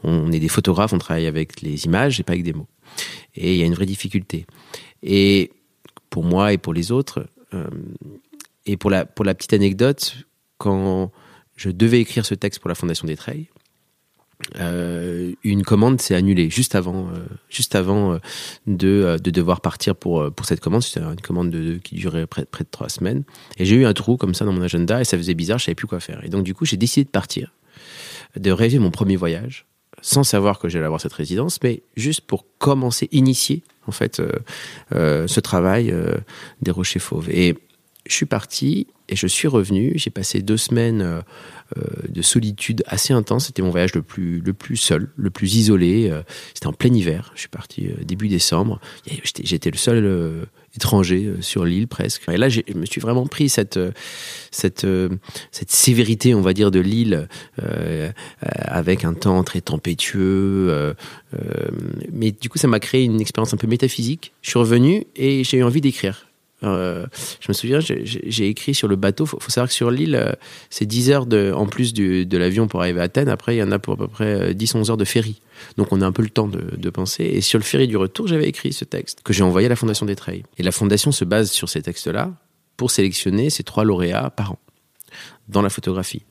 [0.04, 2.68] on est des photographes, on travaille avec les images et pas avec des mots.
[3.36, 4.46] Et il y a une vraie difficulté.
[5.02, 5.52] Et
[6.14, 7.68] pour moi et pour les autres, euh,
[8.68, 10.16] et pour la, pour la petite anecdote,
[10.60, 11.12] quand
[11.56, 13.48] je devais écrire ce texte pour la Fondation des Treilles,
[14.60, 18.20] euh, une commande s'est annulée juste avant, euh, juste avant
[18.68, 20.84] de, de, devoir partir pour, pour cette commande.
[20.84, 23.24] C'était une commande de, qui durait près, près de trois semaines.
[23.58, 25.66] Et j'ai eu un trou comme ça dans mon agenda et ça faisait bizarre, je
[25.66, 26.24] savais plus quoi faire.
[26.24, 27.56] Et donc du coup, j'ai décidé de partir,
[28.36, 29.66] de rêver mon premier voyage,
[30.04, 34.22] sans savoir que j'allais avoir cette résidence, mais juste pour commencer, initier en fait
[34.92, 35.92] ce travail
[36.62, 37.30] des Rochers Fauves.
[38.06, 39.94] Je suis parti et je suis revenu.
[39.96, 41.02] J'ai passé deux semaines
[41.78, 43.48] euh, de solitude assez intense.
[43.48, 46.10] C'était mon voyage le plus, le plus seul, le plus isolé.
[46.10, 46.22] Euh,
[46.54, 47.32] c'était en plein hiver.
[47.36, 48.80] Je suis parti euh, début décembre.
[49.44, 52.28] J'étais le seul étranger sur l'île presque.
[52.30, 53.80] Et là, je me suis vraiment pris cette,
[54.52, 54.88] cette,
[55.52, 57.28] cette sévérité, on va dire, de l'île,
[58.42, 60.96] avec un temps très tempétueux.
[62.12, 64.34] mais du coup, ça m'a créé une expérience un peu métaphysique.
[64.42, 66.28] Je suis revenu et j'ai eu envie d'écrire.
[66.64, 67.06] Euh,
[67.40, 69.26] je me souviens, j'ai écrit sur le bateau.
[69.26, 70.32] Faut, faut savoir que sur l'île, euh,
[70.70, 73.30] c'est 10 heures de, en plus du, de l'avion pour arriver à Athènes.
[73.30, 75.42] Après, il y en a pour à peu près 10-11 euh, heures de ferry.
[75.78, 77.24] Donc, on a un peu le temps de, de penser.
[77.24, 79.76] Et sur le ferry du retour, j'avais écrit ce texte que j'ai envoyé à la
[79.76, 80.44] Fondation des Trails.
[80.58, 82.32] Et la Fondation se base sur ces textes-là
[82.78, 84.60] pour sélectionner ces trois lauréats par an
[85.48, 86.24] dans la photographie.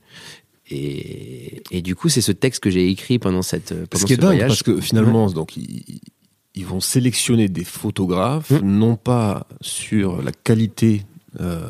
[0.71, 4.15] Et, et, du coup, c'est ce texte que j'ai écrit pendant cette pendant ce, qui
[4.15, 6.01] est dingue, parce que finalement, donc il,
[6.55, 8.61] ils vont sélectionner des photographes, mmh.
[8.61, 11.03] non pas sur la qualité
[11.41, 11.61] euh,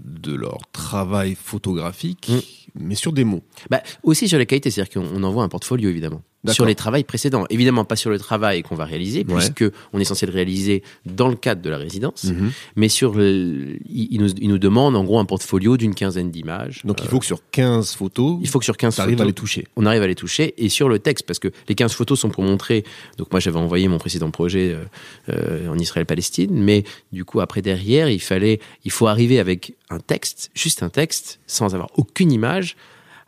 [0.00, 2.80] de leur travail photographique, mmh.
[2.80, 3.42] mais sur des mots.
[3.70, 7.46] Bah, aussi sur la qualité, c'est-à-dire qu'on envoie un portfolio évidemment sur les travaux précédents.
[7.50, 11.28] Évidemment, pas sur le travail qu'on va réaliser, puisque on est censé le réaliser dans
[11.28, 12.52] le cadre de la résidence, mhm.
[12.76, 16.82] mais sur il, nous, il, nous, demande en gros un portfolio d'une quinzaine d'images.
[16.84, 19.32] Donc il faut que sur 15 photos, il faut que sur 15 photos, à les
[19.32, 19.66] toucher.
[19.76, 22.30] On arrive à les toucher et sur le texte, parce que les 15 photos sont
[22.30, 22.84] pour montrer.
[23.18, 24.84] Donc moi j'avais envoyé mon précédent projet euh,
[25.30, 30.00] euh, en Israël-Palestine, mais du coup après derrière il fallait, il faut arriver avec un
[30.00, 32.76] texte, juste un texte, sans avoir aucune image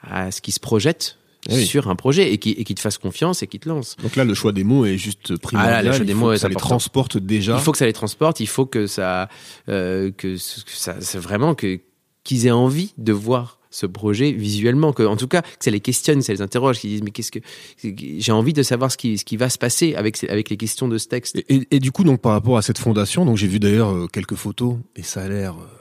[0.02, 1.17] à ce qui se projette
[1.48, 3.96] eh sur un projet et qui, et qui te fasse confiance et qui te lance.
[4.02, 5.76] Donc là, le choix des mots est juste primordial.
[5.78, 7.54] Ah là, le choix des mots, ça les transporte déjà.
[7.54, 8.40] Il faut que ça les transporte.
[8.40, 9.28] Il faut que ça,
[9.68, 11.80] euh, que, ça, c'est vraiment que
[12.24, 15.80] qu'ils aient envie de voir ce projet visuellement, que en tout cas que ça les
[15.80, 17.40] questionne, ça les interroge, qu'ils disent mais qu'est-ce que
[17.82, 20.88] j'ai envie de savoir ce qui, ce qui va se passer avec avec les questions
[20.88, 21.36] de ce texte.
[21.48, 24.06] Et, et, du coup donc par rapport à cette fondation, donc j'ai vu d'ailleurs euh,
[24.06, 25.77] quelques photos et ça a l'air euh,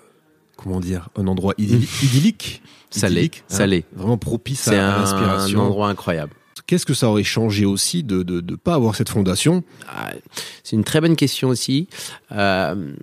[0.58, 2.62] comment dire un endroit idyllique.
[2.89, 3.84] Salé, salé.
[3.86, 5.48] Hein, vraiment propice à, l'inspiration.
[5.48, 6.34] C'est un endroit incroyable.
[6.67, 9.63] Qu'est-ce que ça aurait changé aussi de ne de, pas avoir cette fondation?
[9.88, 10.12] Ah,
[10.63, 11.88] C'est une très bonne question aussi.
[12.32, 12.93] Euh,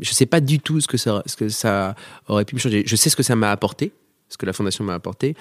[0.00, 1.94] je ne sais pas du tout ce que, ça, ce que ça
[2.26, 2.84] aurait pu me changer.
[2.86, 3.92] Je sais ce que ça m'a apporté,
[4.28, 5.36] ce que la fondation m'a apporté.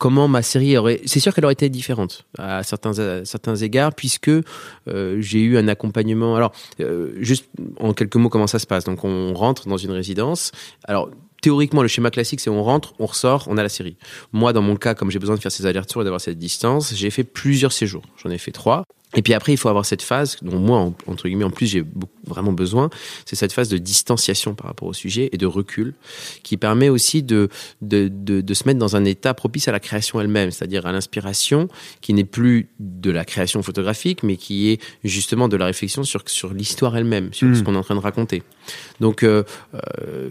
[0.00, 1.02] Comment ma série aurait...
[1.04, 2.94] C'est sûr qu'elle aurait été différente à certains,
[3.26, 6.36] certains égards, puisque euh, j'ai eu un accompagnement...
[6.36, 9.90] Alors, euh, juste en quelques mots, comment ça se passe Donc, on rentre dans une
[9.90, 10.52] résidence.
[10.84, 11.10] Alors,
[11.42, 13.98] théoriquement, le schéma classique, c'est on rentre, on ressort, on a la série.
[14.32, 16.94] Moi, dans mon cas, comme j'ai besoin de faire ces allers-retours et d'avoir cette distance,
[16.94, 18.04] j'ai fait plusieurs séjours.
[18.16, 18.84] J'en ai fait trois.
[19.16, 21.84] Et puis après, il faut avoir cette phase, dont moi, entre guillemets, en plus, j'ai
[22.26, 22.90] vraiment besoin,
[23.24, 25.94] c'est cette phase de distanciation par rapport au sujet et de recul,
[26.44, 27.48] qui permet aussi de,
[27.82, 30.92] de, de, de se mettre dans un état propice à la création elle-même, c'est-à-dire à,
[30.92, 31.68] l'inspiration,
[32.00, 36.22] qui n'est plus de la création photographique, mais qui est justement de la réflexion sur,
[36.26, 37.64] sur l'histoire elle-même, sur ce hmm.
[37.64, 38.44] qu'on est en train de raconter.
[39.00, 39.42] Donc, euh,
[39.74, 40.28] euh,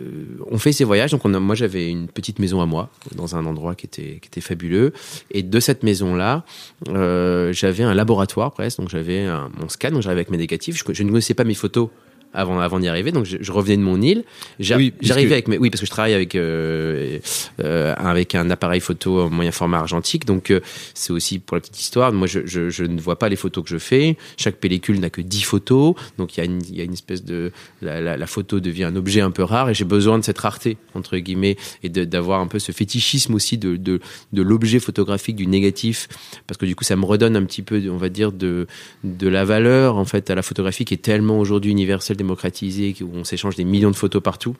[0.49, 1.11] on fait ces voyages.
[1.11, 4.19] Donc, on a, moi, j'avais une petite maison à moi, dans un endroit qui était,
[4.21, 4.93] qui était fabuleux.
[5.31, 6.45] Et de cette maison-là,
[6.87, 9.27] euh, j'avais un laboratoire presque donc j'avais
[9.59, 10.81] mon scan, donc j'arrivais avec mes négatifs.
[10.91, 11.89] Je, ne connaissais pas mes photos
[12.33, 13.11] avant, avant d'y arriver.
[13.11, 14.23] Donc, je, je, revenais de mon île.
[14.59, 17.19] J'arrivais oui, avec mes, oui, parce que je travaille avec, euh,
[17.61, 20.25] euh, avec un appareil photo moyen format argentique.
[20.25, 20.59] Donc, euh,
[20.93, 22.11] c'est aussi pour la petite histoire.
[22.13, 24.17] Moi, je, je, je, ne vois pas les photos que je fais.
[24.37, 25.95] Chaque pellicule n'a que 10 photos.
[26.17, 28.59] Donc, il y a une, il y a une espèce de, la, la, la, photo
[28.59, 31.89] devient un objet un peu rare et j'ai besoin de cette rareté, entre guillemets, et
[31.89, 33.99] d'avoir un peu ce fétichisme aussi de, de,
[34.33, 36.07] de l'objet photographique, du négatif.
[36.45, 38.67] Parce que du coup, ça me redonne un petit peu, on va dire, de,
[39.03, 43.09] de la valeur, en fait, à la photographie qui est tellement aujourd'hui universelle démocratisé, où
[43.15, 44.55] on s'échange des millions de photos partout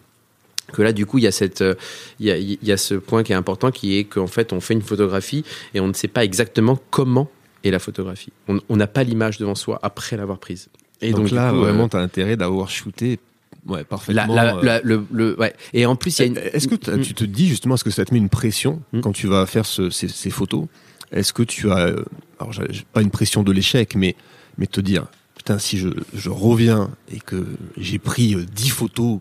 [0.71, 1.63] que là du coup il y a cette
[2.19, 4.53] il y a, il y a ce point qui est important qui est qu'en fait
[4.53, 5.43] on fait une photographie
[5.73, 7.27] et on ne sait pas exactement comment
[7.63, 8.31] est la photographie.
[8.47, 10.69] On n'a pas l'image devant soi après l'avoir prise.
[11.01, 13.19] Et donc, donc là coup, vraiment euh, tu as intérêt d'avoir shooté
[13.67, 15.53] ouais parfaitement la, la, la, le, le, ouais.
[15.73, 16.37] Et en plus il y a une...
[16.37, 19.01] est-ce que tu te dis justement est-ce que ça te met une pression mmh.
[19.01, 20.65] quand tu vas faire ce, ces, ces, photos?
[21.11, 21.95] Est-ce que tu as
[22.39, 22.53] alors
[22.93, 24.15] pas une pression de l'échec mais
[24.57, 25.07] mais te dire
[25.49, 27.43] putain, si je, je reviens et que
[27.75, 29.19] j'ai pris 10 euh, photos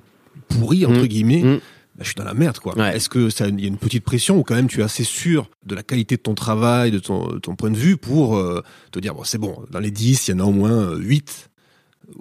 [0.48, 1.06] pourries, entre mmh.
[1.06, 1.60] guillemets, mmh.
[1.94, 2.78] Bah, je suis dans la merde, quoi.
[2.78, 2.94] Ouais.
[2.94, 5.02] Est-ce que ça, il y a une petite pression ou quand même tu es assez
[5.02, 8.36] sûr de la qualité de ton travail, de ton, de ton point de vue pour
[8.36, 8.62] euh,
[8.92, 11.50] te dire, bon, c'est bon, dans les 10, il y en a au moins 8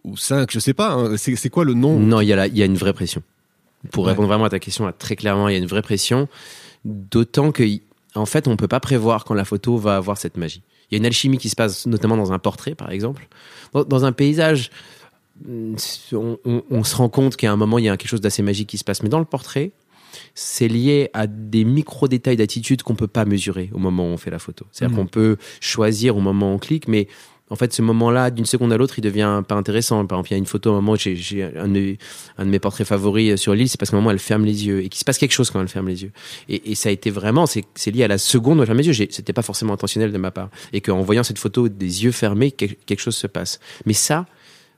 [0.03, 1.15] ou 5, je sais pas, hein.
[1.17, 1.99] c'est quoi le nom?
[1.99, 3.21] Non, il y, a la, il y a une vraie pression.
[3.91, 4.11] Pour ouais.
[4.11, 6.27] répondre vraiment à ta question, là, très clairement, il y a une vraie pression,
[6.83, 7.63] d'autant que,
[8.15, 10.63] en fait, on peut pas prévoir quand la photo va avoir cette magie.
[10.89, 13.27] Il y a une alchimie qui se passe notamment dans un portrait, par exemple.
[13.73, 14.71] Dans, dans un paysage,
[15.45, 15.75] on,
[16.45, 18.69] on, on se rend compte qu'à un moment, il y a quelque chose d'assez magique
[18.69, 19.03] qui se passe.
[19.03, 19.71] Mais dans le portrait,
[20.33, 24.31] c'est lié à des micro-détails d'attitude qu'on peut pas mesurer au moment où on fait
[24.31, 24.65] la photo.
[24.71, 24.99] C'est-à-dire mmh.
[24.99, 27.07] qu'on peut choisir au moment où on clique, mais
[27.49, 30.05] en fait, ce moment-là, d'une seconde à l'autre, il devient pas intéressant.
[30.05, 32.59] Par exemple, il y a une photo, à un moment, j'ai un, un, de mes
[32.59, 34.99] portraits favoris sur l'île, c'est parce qu'à un moment, elle ferme les yeux et qu'il
[34.99, 36.11] se passe quelque chose quand elle ferme les yeux.
[36.49, 38.87] Et, et ça a été vraiment, c'est lié à la seconde où elle ferme les
[38.87, 39.07] yeux.
[39.09, 40.49] C'était pas forcément intentionnel de ma part.
[40.73, 43.59] Et qu'en voyant cette photo des yeux fermés, quelque chose se passe.
[43.85, 44.25] Mais ça,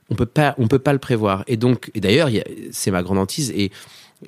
[0.08, 1.42] on peut pas, on peut pas le prévoir.
[1.48, 2.28] Et donc, et d'ailleurs,
[2.70, 3.70] c'est ma grande hantise et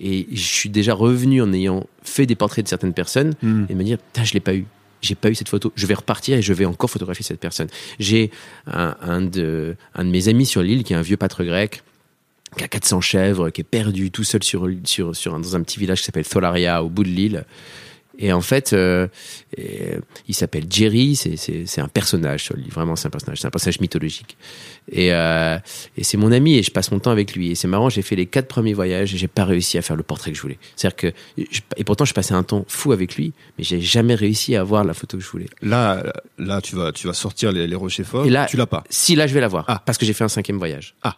[0.00, 3.64] et je suis déjà revenu en ayant fait des portraits de certaines personnes mmh.
[3.68, 4.64] et me dire, putain, je l'ai pas eu
[5.02, 5.72] j'ai pas eu cette photo.
[5.74, 7.68] Je vais repartir et je vais encore photographier cette personne.
[7.98, 8.30] J'ai
[8.66, 11.82] un, de, mes amis sur l'île qui est un vieux pâtre grec
[12.56, 16.04] qui a 400 chèvres, qui est perdu tout seul sur dans un petit village qui
[16.04, 17.44] s'appelle Tholaria au bout de l'île.
[18.18, 19.08] Et en fait, euh,
[19.56, 19.96] et,
[20.28, 24.36] il s'appelle Jerry, c'est un personnage vraiment c'est un personnage, c'est un personnage mythologique.
[24.90, 25.58] Et, euh,
[25.96, 27.50] et c'est mon ami et je passe mon temps avec lui.
[27.50, 29.96] Et c'est marrant, j'ai fait les quatre premiers voyages et j'ai pas réussi à faire
[29.96, 30.58] le portrait que je voulais.
[30.76, 34.14] C'est-à-dire que, je, et pourtant je passais un temps fou avec lui, mais j'ai jamais
[34.14, 35.48] réussi à avoir la photo que je voulais.
[35.62, 36.02] Là,
[36.38, 38.84] là tu vas, tu vas sortir les, les rochers forts, et là, tu l'as pas
[38.90, 39.82] Si, là je vais l'avoir, ah.
[39.84, 40.94] parce que j'ai fait un cinquième voyage.
[41.02, 41.16] Ah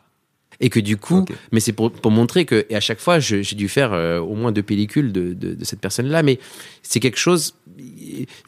[0.60, 1.34] et que du coup, okay.
[1.52, 4.34] mais c'est pour, pour montrer que, et à chaque fois, j'ai dû faire euh, au
[4.34, 6.38] moins deux pellicules de, de, de cette personne-là, mais
[6.82, 7.54] c'est quelque chose.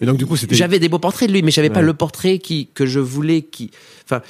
[0.00, 0.54] Et donc du coup, c'était.
[0.54, 1.74] J'avais des beaux portraits de lui, mais j'avais ouais.
[1.74, 3.70] pas le portrait qui que je voulais, qui,
[4.04, 4.22] enfin,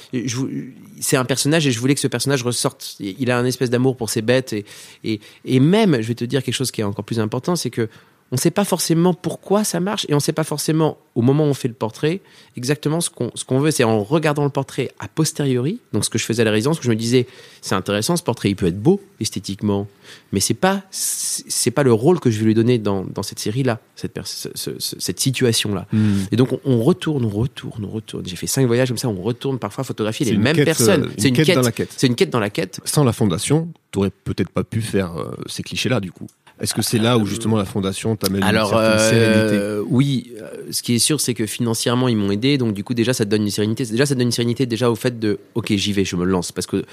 [0.99, 2.95] c'est un personnage et je voulais que ce personnage ressorte.
[2.99, 4.65] Il a un espèce d'amour pour ses bêtes et,
[5.03, 7.69] et et même, je vais te dire quelque chose qui est encore plus important, c'est
[7.69, 7.89] que
[8.31, 11.21] on ne sait pas forcément pourquoi ça marche et on ne sait pas forcément au
[11.21, 12.19] moment où on fait le portrait
[12.57, 13.71] exactement ce qu'on ce qu'on veut.
[13.71, 16.79] C'est en regardant le portrait a posteriori, donc ce que je faisais à la résidence,
[16.79, 17.25] où je me disais
[17.61, 19.87] c'est intéressant ce portrait, il peut être beau esthétiquement,
[20.31, 23.39] mais c'est pas c'est pas le rôle que je vais lui donner dans, dans cette
[23.39, 25.87] série là, cette ce, ce, cette situation là.
[25.93, 26.07] Hmm.
[26.07, 26.27] Mm.
[26.31, 28.25] Et donc on, on, retourne, on retourne, on retourne.
[28.25, 31.05] J'ai fait cinq voyages comme ça, on retourne parfois photographier les mêmes quête, personnes.
[31.05, 31.93] Euh, c'est une, quête, dans la quête.
[31.95, 32.79] C'est une quête dans la quête.
[32.85, 36.27] Sans la fondation, tu aurais peut-être pas pu faire euh, ces clichés là du coup.
[36.59, 40.33] Est-ce que c'est là où justement la fondation t'amène une certaine euh, sérénité Oui,
[40.71, 43.25] ce qui est sûr, c'est que financièrement ils m'ont aidé, donc du coup déjà ça
[43.25, 43.85] te donne une sérénité.
[43.85, 46.25] Déjà ça te donne une sérénité déjà au fait de, ok j'y vais, je me
[46.25, 46.83] lance, parce que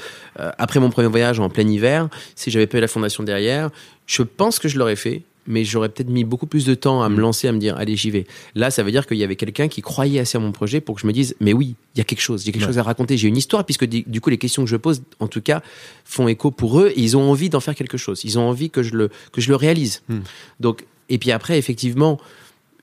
[0.41, 3.71] euh, après mon premier voyage en plein hiver, si j'avais pas eu la fondation derrière,
[4.07, 7.09] je pense que je l'aurais fait, mais j'aurais peut-être mis beaucoup plus de temps à
[7.09, 8.27] me lancer, à me dire, allez, j'y vais.
[8.55, 10.95] Là, ça veut dire qu'il y avait quelqu'un qui croyait assez à mon projet pour
[10.95, 12.69] que je me dise, mais oui, il y a quelque chose, j'ai quelque ouais.
[12.69, 15.29] chose à raconter, j'ai une histoire, puisque du coup, les questions que je pose, en
[15.29, 15.63] tout cas,
[16.05, 18.23] font écho pour eux, et ils ont envie d'en faire quelque chose.
[18.25, 20.03] Ils ont envie que je le, que je le réalise.
[20.09, 20.19] Mm.
[20.61, 22.19] Donc, et puis après, effectivement,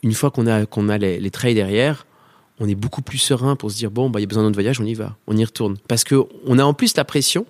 [0.04, 2.06] une fois qu'on a, qu'on a les, les trails derrière,
[2.60, 4.52] on est beaucoup plus serein pour se dire, bon, bah, il y a besoin d'un
[4.52, 5.78] voyage, on y va, on y retourne.
[5.88, 7.46] Parce que on a en plus la pression,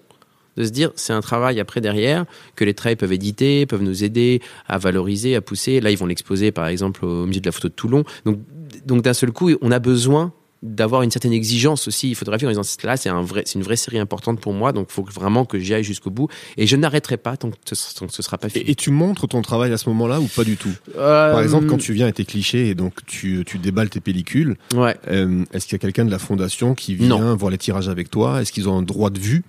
[0.58, 4.04] de se dire c'est un travail après derrière que les traits peuvent éditer, peuvent nous
[4.04, 5.80] aider à valoriser, à pousser.
[5.80, 8.04] Là, ils vont l'exposer par exemple au musée de la photo de Toulon.
[8.26, 8.40] Donc,
[8.86, 10.34] donc d'un seul coup, on a besoin
[10.64, 13.76] d'avoir une certaine exigence aussi photographique en disant là c'est un vrai c'est une vraie
[13.76, 16.76] série importante pour moi donc il faut vraiment que j'y aille jusqu'au bout et je
[16.76, 19.28] n'arrêterai pas tant que ce, tant que ce sera pas fini et, et, tu montres
[19.28, 20.74] ton travail à ce moment-là ou pas du tout?
[20.96, 24.02] Euh, par exemple quand tu viens à tes clichés et donc tu, tu déballes tes
[24.02, 24.96] pellicules ouais.
[25.08, 27.36] euh, est-ce qu'il y a quelqu'un de la fondation qui vient non.
[27.36, 28.42] voir les tirages avec toi?
[28.42, 29.44] Est-ce qu'ils ont un droit de vue?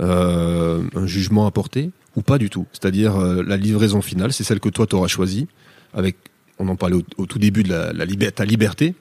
[0.00, 4.44] Euh, un jugement à porter ou pas du tout C'est-à-dire euh, la livraison finale, c'est
[4.44, 5.48] celle que toi t'auras choisie
[5.94, 6.16] avec,
[6.58, 8.94] on en parlait au, au tout début de la, la liber ta liberté.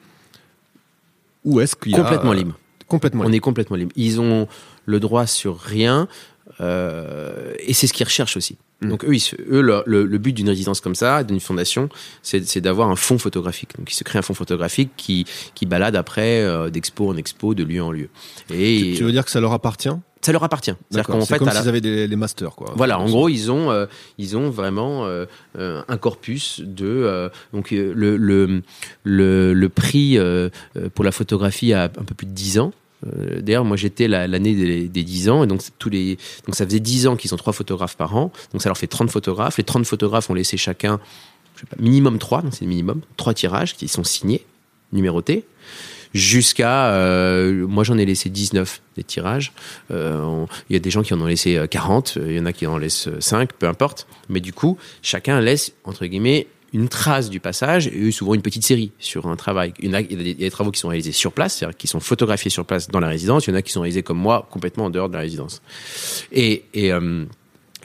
[1.44, 3.24] Ou est-ce qu'il y a complètement libre Complètement.
[3.26, 3.92] On est complètement libre.
[3.96, 4.48] Ils ont
[4.86, 6.08] le droit sur rien.
[6.62, 8.58] Euh, et c'est ce qu'ils recherchent aussi.
[8.82, 8.90] Mmh.
[8.90, 9.16] Donc eux,
[9.50, 11.90] eux le, but d'une résidence comme ça, d'une fondation,
[12.22, 13.72] c'est d'avoir un fonds photographique.
[13.78, 17.56] Donc ils se créent un fonds photographique qui, qui balade après euh, d'expo en expo,
[17.56, 18.10] de lieu en lieu.
[18.54, 19.90] Et tu, veux dire que ça leur appartient?
[20.26, 20.74] Ça leur appartient.
[20.92, 22.74] C'est comme s'ils avaient des, les masters, quoi.
[22.76, 23.86] Voilà, en gros, ils ont, euh,
[24.18, 27.30] ils ont vraiment euh, un corpus de.
[27.54, 28.62] donc, le, le,
[29.04, 30.18] le, le prix
[30.94, 32.72] pour la photographie a un peu plus de 10 ans.
[33.06, 36.66] Euh, d'ailleurs, moi j'étais l'année des, des, 10 ans, et donc, tous les, donc ça
[36.66, 39.58] faisait 10 ans qu'ils sont trois photographes par an, donc ça leur fait 30 photographes.
[39.58, 41.00] Les 30 photographes ont laissé chacun,
[41.56, 44.46] je sais pas, minimum 3, donc c'est le minimum, 3 tirages qui sont signés,
[44.92, 45.46] numérotés,
[46.14, 49.54] jusqu'à, euh, moi j'en ai laissé 19 des tirages.
[49.92, 52.54] Euh, il y a des gens qui en ont laissé 40, il y en a
[52.54, 54.08] qui en laissent 5, peu importe.
[54.30, 58.66] Mais du coup, chacun laisse, entre guillemets, une trace du passage et souvent une petite
[58.66, 59.74] série sur un travail.
[59.80, 62.66] Il y, a, des, travaux qui sont réalisés sur place, c'est-à-dire qui sont photographiés sur
[62.66, 63.48] place dans la résidence.
[63.48, 65.62] Il y en a qui sont réalisés comme moi, complètement en dehors de la résidence.
[66.34, 67.24] Et, et, euh,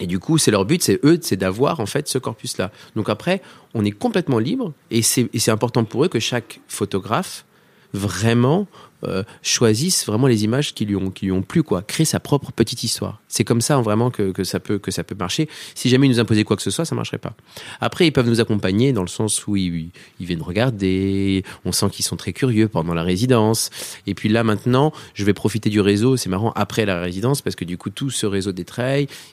[0.00, 2.72] et du coup, c'est leur but, c'est eux, c'est d'avoir en fait ce corpus-là.
[2.96, 3.42] Donc après,
[3.74, 7.44] on est complètement libre et c'est important pour eux que chaque photographe
[7.92, 8.66] vraiment
[9.04, 12.20] euh, choisissent vraiment les images qui lui ont qui lui ont plu quoi, créer sa
[12.20, 13.18] propre petite histoire.
[13.28, 15.48] C'est comme ça vraiment que, que ça peut que ça peut marcher.
[15.74, 17.34] Si jamais ils nous imposaient quoi que ce soit, ça marcherait pas.
[17.80, 19.88] Après, ils peuvent nous accompagner dans le sens où ils,
[20.20, 23.70] ils viennent regarder, on sent qu'ils sont très curieux pendant la résidence.
[24.06, 27.56] Et puis là maintenant, je vais profiter du réseau, c'est marrant après la résidence parce
[27.56, 28.66] que du coup tout ce réseau des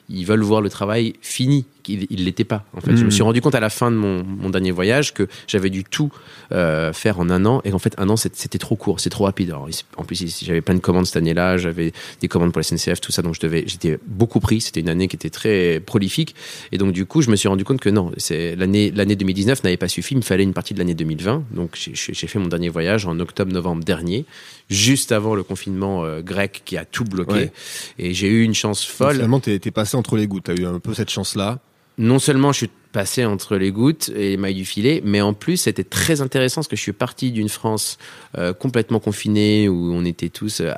[0.08, 2.64] ils veulent voir le travail fini il l'était pas.
[2.76, 3.26] En fait, je me suis hmm.
[3.26, 6.10] rendu compte à la fin de mon, mon dernier voyage que j'avais dû tout
[6.52, 9.24] euh, faire en un an et qu'en fait un an c'était trop court, c'est trop
[9.24, 9.52] rapide.
[9.52, 13.12] en plus, j'avais plein de commandes cette année-là, j'avais des commandes pour la SNCF, tout
[13.12, 14.60] ça, donc je devais, j'étais beaucoup pris.
[14.60, 16.34] C'était une année qui était très prolifique
[16.72, 19.64] et donc du coup, je me suis rendu compte que non, c'est l'année l'année 2019
[19.64, 21.44] n'avait pas suffi, il me fallait une partie de l'année 2020.
[21.50, 24.24] Donc j'ai fait mon dernier voyage en octobre-novembre dernier,
[24.70, 27.50] juste avant le confinement euh, grec qui a tout bloqué.
[27.98, 29.08] Et j'ai eu une chance folle.
[29.08, 30.44] Donc, finalement, t'es passé entre les gouttes.
[30.44, 31.60] T'as eu un peu cette chance-là
[31.98, 35.34] non seulement je suis passé entre les gouttes et les mailles du filet, mais en
[35.34, 37.98] plus c'était très intéressant parce que je suis parti d'une France
[38.38, 40.60] euh, complètement confinée où on était tous.
[40.60, 40.72] Euh,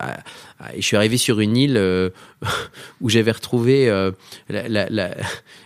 [0.77, 2.11] je suis arrivé sur une île euh,
[3.01, 3.90] où j'avais retrouvé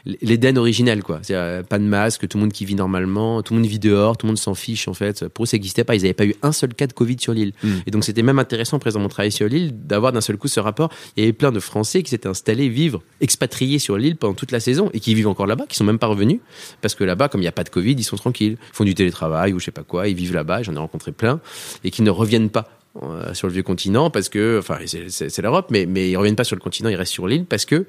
[0.04, 1.20] l'Éden originel, quoi.
[1.22, 1.34] C'est
[1.68, 4.26] pas de masque, tout le monde qui vit normalement, tout le monde vit dehors, tout
[4.26, 5.28] le monde s'en fiche en fait.
[5.28, 5.94] Pour eux, ça n'existait pas.
[5.94, 7.52] Ils n'avaient pas eu un seul cas de Covid sur l'île.
[7.62, 7.78] Hmm.
[7.86, 10.60] Et donc c'était même intéressant, présent mon travail sur l'île, d'avoir d'un seul coup ce
[10.60, 10.90] rapport.
[11.16, 14.52] Il y avait plein de Français qui s'étaient installés, vivre, expatriés sur l'île pendant toute
[14.52, 16.40] la saison et qui vivent encore là-bas, qui sont même pas revenus
[16.80, 18.84] parce que là-bas, comme il n'y a pas de Covid, ils sont tranquilles, ils font
[18.84, 20.62] du télétravail ou je sais pas quoi, ils vivent là-bas.
[20.62, 21.40] J'en ai rencontré plein
[21.82, 22.83] et qui ne reviennent pas euh,
[23.32, 24.78] sur le vieux continent parce que enfin
[25.08, 27.64] c'est l'Europe mais mais ils reviennent pas sur le continent ils restent sur l'île parce
[27.64, 27.86] que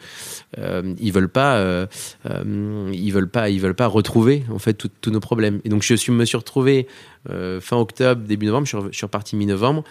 [0.58, 1.86] euh, ils veulent pas euh,
[2.30, 5.62] euh, ils veulent pas ils veulent pas retrouver en fait tous nos problèmes.
[5.64, 6.88] Et donc je suis me suis retrouvé
[7.30, 9.84] euh, fin octobre début novembre je suis, reparti mi-novembre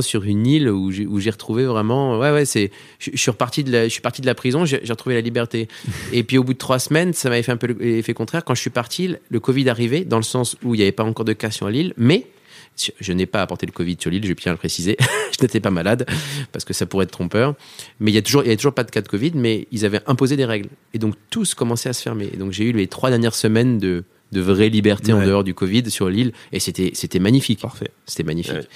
[0.00, 3.72] sur une île où j'ai retrouvé vraiment ouais ouais c'est je, je, suis reparti de
[3.72, 5.68] la je suis parti de la prison j'ai retrouvé la liberté.
[6.12, 8.44] Et puis au bout de trois semaines ça m'avait fait un peu l'effet contraire.
[8.44, 11.04] Quand je suis parti le Covid arrivait dans le sens où il n'y avait pas
[11.04, 12.26] encore de cas sur l'île mais
[12.76, 14.96] je n'ai pas apporté le Covid sur l'île, je vais bien le préciser.
[15.32, 16.06] je n'étais pas malade
[16.52, 17.54] parce que ça pourrait être trompeur.
[18.00, 19.68] Mais il y a toujours, il y a toujours pas de cas de Covid, mais
[19.70, 20.68] ils avaient imposé des règles.
[20.92, 22.30] Et donc tous commençaient à se fermer.
[22.32, 25.54] Et donc j'ai eu les trois dernières semaines de, de vraie liberté en dehors du
[25.54, 26.32] Covid sur l'île.
[26.52, 27.60] Et c'était c'était magnifique.
[27.60, 27.90] Parfait.
[28.06, 28.68] C'était magnifique.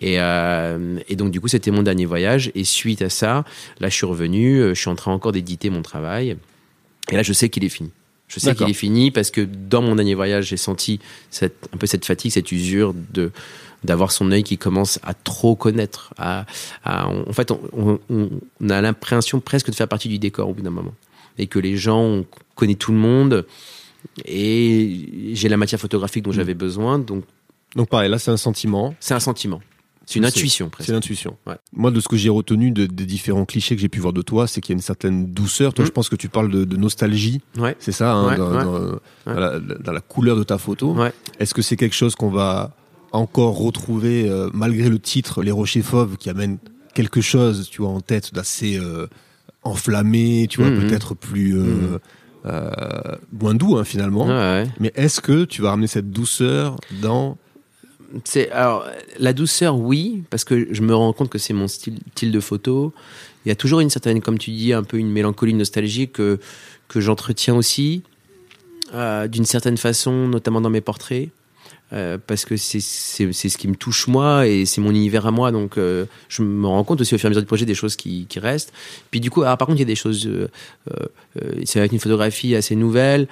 [0.00, 2.52] Et euh, et donc du coup c'était mon dernier voyage.
[2.54, 3.44] Et suite à ça
[3.80, 4.60] là je suis revenu.
[4.60, 6.36] Euh, je suis en train encore d'éditer mon travail.
[7.10, 7.90] Et là je sais qu'il est fini
[8.28, 11.78] je sais qu'il est fini parce que dans mon dernier voyage, j'ai senti cette, un
[11.78, 13.32] peu cette fatigue, cette usure de
[13.84, 16.12] d'avoir son œil qui commence à trop connaître.
[16.18, 16.46] À,
[16.84, 20.70] en fait, on, on, a l'impression presque de faire partie du décor au bout d'un
[20.70, 20.94] moment.
[21.38, 23.46] Et que les gens, on connaît tout le monde.
[24.24, 26.34] Et j'ai la matière photographique dont mm.
[26.34, 26.98] j'avais besoin.
[26.98, 27.24] Donc,
[27.76, 28.96] donc pareil, là, c'est un sentiment.
[28.98, 29.60] C'est un sentiment.
[30.08, 30.86] C'est une intuition, presque.
[30.86, 31.36] C'est l'intuition.
[31.46, 31.56] Ouais.
[31.74, 34.22] Moi, de ce que j'ai retenu de, des différents clichés que j'ai pu voir de
[34.22, 35.74] toi, c'est qu'il y a une certaine douceur.
[35.74, 35.88] Toi, mm.
[35.88, 37.42] je pense que tu parles de, de nostalgie.
[37.58, 37.76] Ouais.
[37.78, 40.96] C'est ça, hein, dans, dans, la, dans, la, couleur de ta photo.
[41.38, 42.74] Est-ce que c'est quelque chose qu'on va
[43.12, 46.56] encore retrouver, euh, malgré le titre, Les Rochers Fauves, qui amène
[46.94, 49.08] quelque chose, tu vois, en tête d'assez euh,
[49.62, 50.86] enflammé, tu vois, mm, mm.
[50.86, 51.58] peut-être plus...
[51.58, 51.98] Euh,
[52.46, 52.70] euh,
[53.32, 54.26] moins doux hein, finalement.
[54.80, 57.36] Mais est-ce que tu vas ramener cette douceur dans
[58.24, 58.86] c'est alors
[59.18, 62.92] la douceur, oui, parce que je me rends compte que c'est mon style, de photo.
[63.44, 66.08] Il y a toujours une certaine, comme tu dis, un peu une mélancolie, une nostalgie
[66.08, 66.38] que
[66.88, 68.02] que j'entretiens aussi,
[68.94, 71.28] euh, d'une certaine façon, notamment dans mes portraits.
[71.94, 75.50] Euh, parce que c'est ce qui me touche moi et c'est mon univers à moi
[75.52, 77.74] donc euh, je me rends compte aussi au fur et à mesure du projet des
[77.74, 78.74] choses qui, qui restent
[79.10, 80.28] puis du coup par contre il y a des choses
[81.64, 83.26] c'est avec une photographie assez nouvelle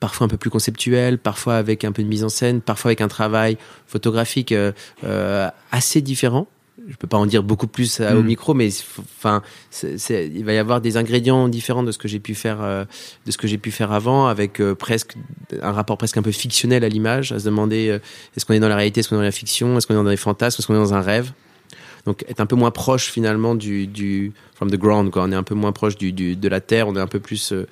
[0.00, 3.02] parfois un peu plus conceptuel, parfois avec un peu de mise en scène, parfois avec
[3.02, 4.72] un travail photographique euh,
[5.04, 6.48] euh assez différent.
[6.88, 8.26] je peux pas en dire beaucoup plus au Mm.
[8.26, 8.70] micro, mais
[9.18, 9.42] enfin,
[9.82, 12.84] il va y avoir des ingrédients différents de ce que j'ai pu faire, euh,
[13.26, 15.16] de ce que j'ai pu faire avant, avec euh, presque
[15.62, 17.98] un rapport presque un peu fictionnel à l'image, à se demander euh,
[18.36, 20.02] est-ce qu'on est dans la réalité, est-ce qu'on est dans la fiction, est-ce qu'on est
[20.02, 21.32] dans des fantasmes, est-ce qu'on est dans un rêve.
[22.06, 25.22] Donc être un peu moins proche finalement du, du from the ground quoi.
[25.22, 26.86] On est un peu moins proche du, du de la terre.
[26.86, 27.66] On est un peu plus euh,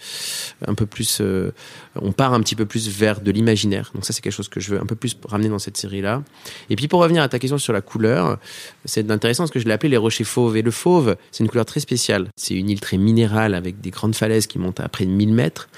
[0.66, 1.52] un peu plus euh,
[2.00, 3.90] on part un petit peu plus vers de l'imaginaire.
[3.94, 6.00] Donc ça c'est quelque chose que je veux un peu plus ramener dans cette série
[6.00, 6.22] là.
[6.70, 8.38] Et puis pour revenir à ta question sur la couleur,
[8.86, 11.50] c'est intéressant parce que je l'ai appelé les rochers fauves et le fauve c'est une
[11.50, 12.28] couleur très spéciale.
[12.36, 15.34] C'est une île très minérale avec des grandes falaises qui montent à près de 1000
[15.34, 15.68] mètres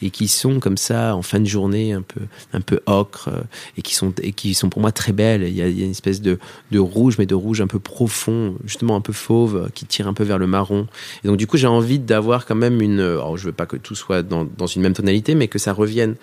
[0.00, 2.22] et qui sont comme ça en fin de journée un peu
[2.54, 3.42] un peu ocre euh,
[3.76, 5.42] et qui sont et qui sont pour moi très belles.
[5.42, 6.38] Il y a, il y a une espèce de
[6.70, 10.14] de rouge mais de rouge un peu profond, justement un peu fauve, qui tire un
[10.14, 10.86] peu vers le marron.
[11.22, 13.00] Et donc du coup, j'ai envie d'avoir quand même une.
[13.00, 16.14] Alors, je veux pas que tout soit dans, une même tonalité, mais que ça revienne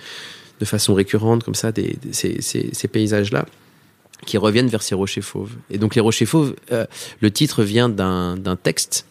[0.60, 1.72] de façon récurrente comme ça,
[2.12, 3.46] ces, paysages-là
[4.26, 5.56] qui reviennent vers ces rochers fauves.
[5.72, 6.86] Et donc les rochers fauves, euh,
[7.22, 9.08] le titre vient d'un texte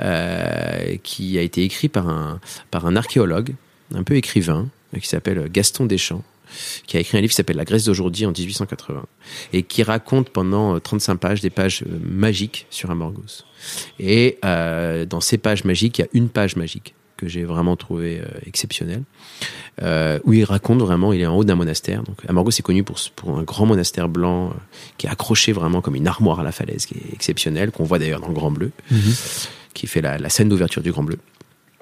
[0.00, 2.40] euh, qui a été écrit par un,
[2.70, 3.54] par un archéologue,
[3.94, 4.68] un peu écrivain,
[5.00, 6.24] qui s'appelle Gaston Deschamps,
[6.86, 9.04] qui a écrit un livre qui s'appelle La Grèce d'aujourd'hui en 1880,
[9.52, 13.44] et qui raconte pendant euh, 35 pages des pages euh, magiques sur Amorgos.
[13.98, 17.76] Et euh, dans ces pages magiques, il y a une page magique que j'ai vraiment
[17.76, 19.04] trouvé euh, exceptionnelle,
[19.80, 22.02] euh, où il raconte vraiment, il est en haut d'un monastère.
[22.02, 24.54] Donc Amorgos est connu pour, pour un grand monastère blanc euh,
[24.98, 28.00] qui est accroché vraiment comme une armoire à la falaise, qui est exceptionnel, qu'on voit
[28.00, 28.72] d'ailleurs dans le Grand Bleu,
[29.72, 31.18] qui fait la, la scène d'ouverture du Grand Bleu.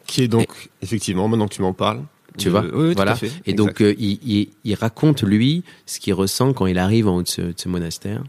[0.07, 0.49] Qui est donc,
[0.83, 2.03] effectivement, maintenant que tu m'en parles.
[2.39, 3.13] Tu vois, oui, oui, tout voilà.
[3.13, 3.31] à fait.
[3.47, 7.17] Et donc, euh, il, il- il raconte, lui, ce qu'il ressent quand il arrive en
[7.17, 8.23] haut de ce, de ce monastère.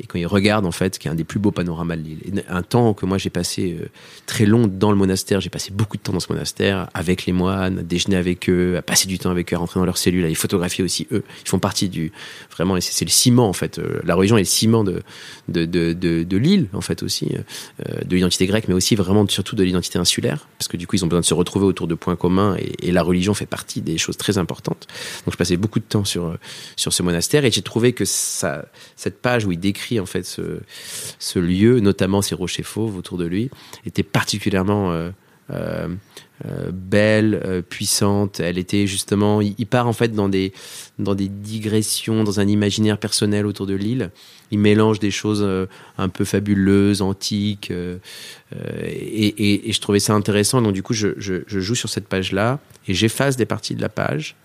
[0.00, 2.44] Et quand il regarde, en fait, qui est un des plus beaux panoramas de l'île.
[2.48, 3.86] Un temps que moi j'ai passé euh,
[4.26, 7.32] très long dans le monastère, j'ai passé beaucoup de temps dans ce monastère, avec les
[7.32, 9.98] moines, à déjeuner avec eux, à passer du temps avec eux, à rentrer dans leurs
[9.98, 11.22] cellules, à les photographier aussi, eux.
[11.44, 12.12] Ils font partie du.
[12.50, 13.78] Vraiment, c'est le ciment, en fait.
[13.78, 15.02] Euh, La religion est le ciment de,
[15.48, 17.28] de, de, de, l'île, en fait, aussi.
[17.34, 20.48] euh, de l'identité grecque, mais aussi vraiment, surtout de l'identité insulaire.
[20.58, 22.92] Parce que du coup, ils ont besoin de se retrouver autour de points communs et,
[22.94, 24.86] la religion fait partie des choses très importantes.
[25.24, 26.36] Donc, je passais beaucoup de temps sur,
[26.76, 30.24] sur ce monastère et j'ai trouvé que ça, cette page où il décrit, en fait,
[30.24, 33.50] ce, lieu, notamment ces rochers fauves autour de lui,
[33.86, 35.10] était particulièrement euh,
[35.50, 35.88] euh,
[36.46, 38.40] euh, belle, puissante.
[38.40, 40.52] Elle était justement, il, part en fait dans des
[40.98, 44.10] dans des digressions, dans un imaginaire personnel autour de l'île.
[44.50, 45.46] Il mélange des choses
[45.98, 47.72] un peu fabuleuses, antiques,
[48.52, 50.62] et, je trouvais ça intéressant.
[50.62, 51.14] Donc du coup, je,
[51.46, 54.36] joue sur cette page-là et j'efface des parties de la page.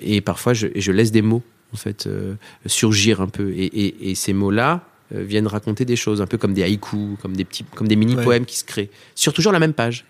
[0.00, 1.42] Et parfois, je laisse des mots
[1.72, 2.34] en fait euh,
[2.66, 3.50] surgir un peu.
[3.52, 7.16] Et, et- et ces mots-là euh, viennent raconter des choses, un peu comme des haïkus,
[7.22, 10.04] comme des petits, comme des mini poèmes qui se créent sur toujours la même page.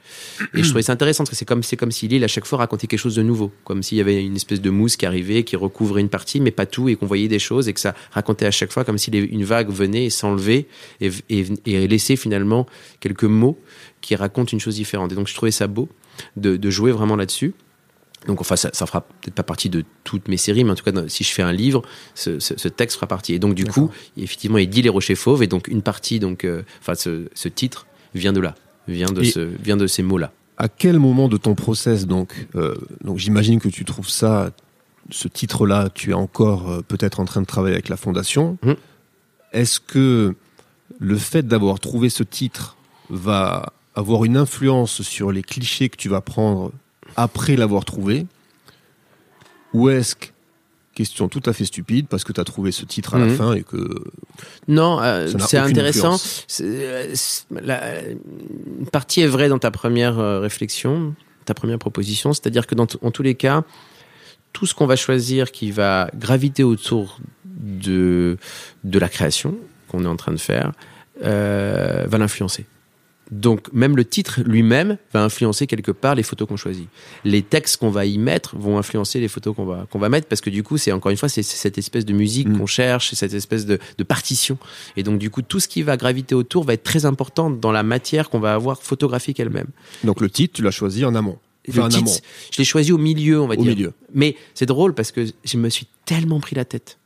[0.55, 2.47] Et je trouvais ça intéressant parce que c'est comme c'est comme si l'île à chaque
[2.47, 5.05] fois racontait quelque chose de nouveau, comme s'il y avait une espèce de mousse qui
[5.05, 7.81] arrivait, qui recouvrait une partie, mais pas tout, et qu'on voyait des choses et que
[7.81, 10.67] ça racontait à chaque fois comme si les- une vague venait et s'enlevait
[11.03, 12.67] et, et, et laissait finalement
[13.01, 13.59] quelques mots
[14.01, 15.13] qui racontent une chose différente.
[15.13, 15.91] Et donc je trouvais ça beau
[16.37, 17.53] de, de jouer vraiment là-dessus.
[18.27, 20.85] Donc, enfin, ça, ça fera peut-être pas partie de toutes mes séries, mais en tout
[20.85, 21.83] cas, si je fais un livre,
[22.15, 23.35] ce, ce- ce texte fera partie.
[23.35, 26.45] Et donc, du coup, effectivement, il dit les rochers fauves, et donc une partie, donc,
[26.45, 28.55] euh, enfin, ce, ce titre vient de là,
[28.89, 30.33] vient de Et- ce, vient de ces mots-là.
[30.59, 32.75] À quel moment de ton process, donc, euh,
[33.05, 34.51] donc j'imagine que tu trouves ça,
[35.11, 38.59] ce titre-là, tu es encore euh, peut-être en train de travailler avec la fondation.
[38.65, 38.75] Mhm.
[39.53, 40.35] Est-ce que
[40.99, 42.77] le fait d'avoir trouvé ce titre
[43.11, 46.73] va avoir une influence sur les clichés que tu vas prendre
[47.17, 48.27] après l'avoir trouvé
[49.73, 50.27] Ou est-ce que,
[50.95, 53.37] question tout à fait stupide, parce que tu as trouvé ce titre à la Mhm.
[53.37, 53.77] fin et que
[54.69, 56.17] Non, euh, c'est intéressant.
[56.63, 57.15] euh,
[57.51, 61.15] la- une partie est vraie dans ta première euh, réflexion,
[61.45, 63.65] ta première proposition, c'est-à-dire que dans en tous les cas,
[64.55, 68.39] tout ce qu'on va choisir qui va graviter autour de,
[68.85, 69.57] de la création
[69.89, 70.73] qu'on est en train de faire
[71.21, 72.65] va l'influencer.
[73.33, 76.89] Donc même le titre lui-même va influencer quelque part les photos qu'on choisit.
[77.25, 80.29] Les textes qu'on va y mettre vont influencer les photos qu'on va qu'on va mettre
[80.29, 82.59] parce que du coup c'est encore une fois c'est cette espèce de musique Mm.
[82.59, 84.59] qu'on cherche, c'est cette espèce de, de partition.
[84.97, 87.73] Et donc du coup tout ce qui va graviter autour va être très important dans
[87.73, 89.69] la matière qu'on va avoir photographique elle-même.
[90.05, 91.39] donc le titre tu l'as choisi en amont.
[91.69, 92.17] Enfin, Le en titre, amont.
[92.53, 93.75] je l'ai choisi au milieu, on va Au dire.
[93.75, 93.93] milieu.
[94.15, 96.99] Mais c'est drôle parce que je me suis tellement pris la tête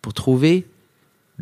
[0.00, 0.66] pour trouver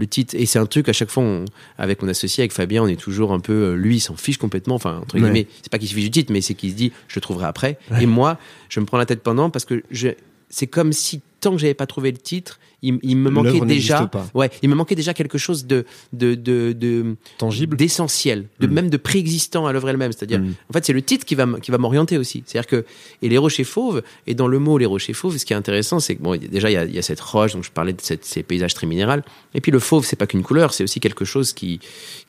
[0.01, 0.35] le titre.
[0.37, 1.45] Et c'est un truc à chaque fois, on-
[1.79, 4.39] avec mon associé, avec Fabien, on est toujours un peu, euh, lui, il s'en fiche
[4.39, 4.75] complètement.
[4.75, 5.21] Enfin, entre Ouais.
[5.21, 7.21] guillemets, c'est pas qu'il se fiche du titre, mais c'est qu'il se dit, je le
[7.21, 7.79] trouverai après.
[8.01, 8.39] Et moi,
[8.69, 10.09] je me prends la tête pendant parce que je,
[10.49, 14.07] c'est comme si tant que j'avais pas trouvé le titre, il, il me manquait déjà,
[14.07, 14.27] pas.
[14.35, 17.77] ouais, il me manquait déjà quelque chose de de de, de Tangible.
[17.77, 18.73] d'essentiel, de Mm.
[18.73, 20.13] même de préexistant à l'œuvre elle-même.
[20.13, 20.55] C'est-à-dire, Mm.
[20.69, 22.43] en fait, c'est le titre qui va qui va m'orienter aussi.
[22.47, 22.85] C'est-à-dire que
[23.23, 26.01] et les rochers fauves et dans le mot les rochers fauves, ce qui est intéressant,
[26.01, 27.93] c'est que bon, déjà il y a, il y a cette roche, donc je parlais
[27.93, 29.21] de cette, ces paysages très minéraux.
[29.55, 31.81] Et puis le fauve, c'est pas qu'une couleur, c'est aussi quelque chose qui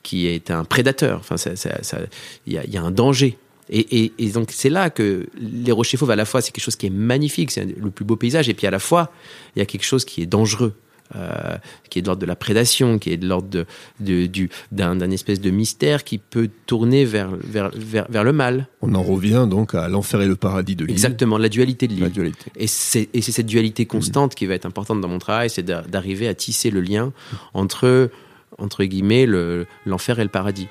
[0.04, 1.20] qui est un prédateur.
[1.20, 2.00] Enfin, ça, ça, ça-
[2.48, 3.38] il y a, il y a un danger.
[3.72, 6.64] Et, et, et donc c'est là que les rochers fauves à la fois c'est quelque
[6.64, 9.12] chose qui est magnifique, c'est le plus beau paysage, et puis à la fois
[9.56, 10.74] il y a quelque chose qui est dangereux.
[11.14, 11.58] euh,
[11.90, 13.66] qui est de l'ordre de la prédation, qui est de l'ordre de,
[14.00, 18.32] de- du d'un d'un espèce de mystère qui peut tourner vers vers vers, vers le
[18.32, 18.68] mal.
[18.82, 20.92] On en revient donc à l'enfer et le paradis de l'île.
[20.96, 22.14] Exactement, la dualité de La l'île.
[22.14, 22.46] dualité.
[22.56, 25.64] Et c'est et c'est cette dualité constante qui va être importante dans mon travail, c'est
[25.64, 27.12] d'a- d'arriver à tisser le lien
[27.54, 28.10] entre
[28.58, 30.68] entre guillemets le l'enfer et le paradis.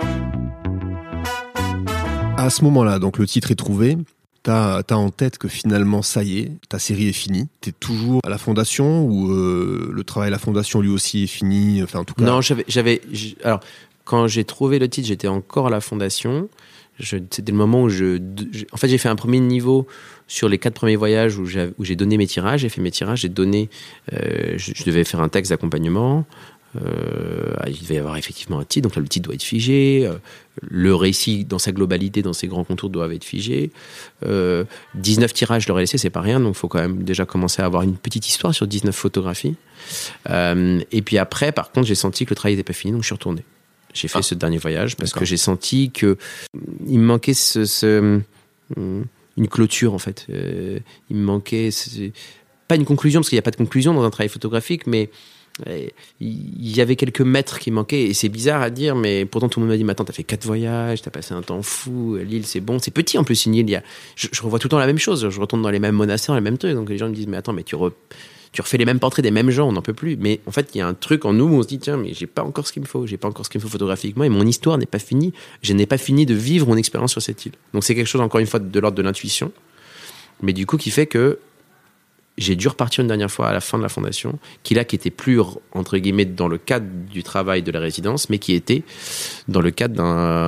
[2.40, 3.98] À ce moment-là, donc le titre est trouvé.
[4.42, 7.48] T'as as en tête que finalement, ça y est, ta série est finie.
[7.60, 11.26] T'es toujours à la fondation ou euh, le travail à la fondation lui aussi est
[11.26, 11.82] fini?
[11.82, 13.02] Enfin, en tout cas, Non, j'avais,
[13.44, 13.60] alors
[14.06, 16.48] quand j'ai trouvé le titre, j'étais encore à la fondation.
[16.98, 18.18] C'était le moment où je,
[18.72, 19.86] en fait, j'ai fait un premier niveau
[20.26, 22.60] sur les quatre premiers voyages où j'ai, donné mes tirages.
[22.60, 23.68] J'ai fait mes tirages, j'ai donné,
[24.14, 26.24] euh, je, devais faire un texte d'accompagnement.
[26.76, 30.08] Euh, il devait y avoir effectivement un titre, donc là le titre doit être figé.
[30.68, 33.70] Le récit dans sa globalité, dans ses grands contours, doivent être figés.
[34.26, 37.62] Euh, 19 tirages, ai laissé, c'est pas rien, donc il faut quand même déjà commencer
[37.62, 39.54] à avoir une petite histoire sur 19 photographies.
[40.28, 43.02] Euh, et puis après, par contre, j'ai senti que le travail n'était pas fini, donc
[43.02, 43.44] je suis retourné.
[43.92, 44.22] J'ai fait Ah.
[44.22, 46.16] ce dernier voyage parce que j'ai senti que
[46.54, 46.58] mm,
[46.88, 48.20] il me manquait ce, ce-
[48.76, 49.02] mm,
[49.36, 50.26] une clôture en fait.
[50.30, 50.78] Euh,
[51.10, 52.10] il me manquait ce-
[52.68, 55.10] pas une conclusion parce qu'il n'y a pas de conclusion dans un travail photographique, mais
[55.10, 55.16] euh,
[56.20, 59.60] il y avait quelques mètres qui manquaient et c'est bizarre à dire, mais pourtant tout
[59.60, 62.16] le monde m'a dit "Mais attends, t'as fait quatre voyages, t'as passé un temps fou,
[62.16, 63.68] l'île c'est bon, c'est petit en plus une île.
[63.68, 63.82] Il y a,
[64.16, 66.40] je, revois tout le temps la même chose, je retourne dans les mêmes monastères, les
[66.40, 67.76] mêmes trucs, donc les gens me disent mais attends, mais tu
[68.52, 70.16] tu refais les mêmes portraits des mêmes gens, on n'en peut plus.
[70.16, 71.96] Mais en fait, il y a un truc en nous où on se dit tiens,
[71.96, 73.70] mais j'ai pas encore ce qu'il me faut, j'ai pas encore ce qu'il me faut
[73.70, 75.32] photographiquement et mon histoire n'est pas finie.
[75.62, 77.52] Je n'ai pas fini de vivre mon expérience sur cette île.
[77.72, 79.52] Donc c'est quelque chose encore une fois de l'ordre de l'intuition,
[80.42, 81.38] mais du coup qui fait que
[82.40, 84.96] j'ai dû repartir une dernière fois à la fin de la fondation, qui là qui
[84.96, 85.40] était plus
[85.72, 88.82] entre guillemets dans le cadre du travail de la résidence, mais qui était
[89.46, 89.94] dans le cadre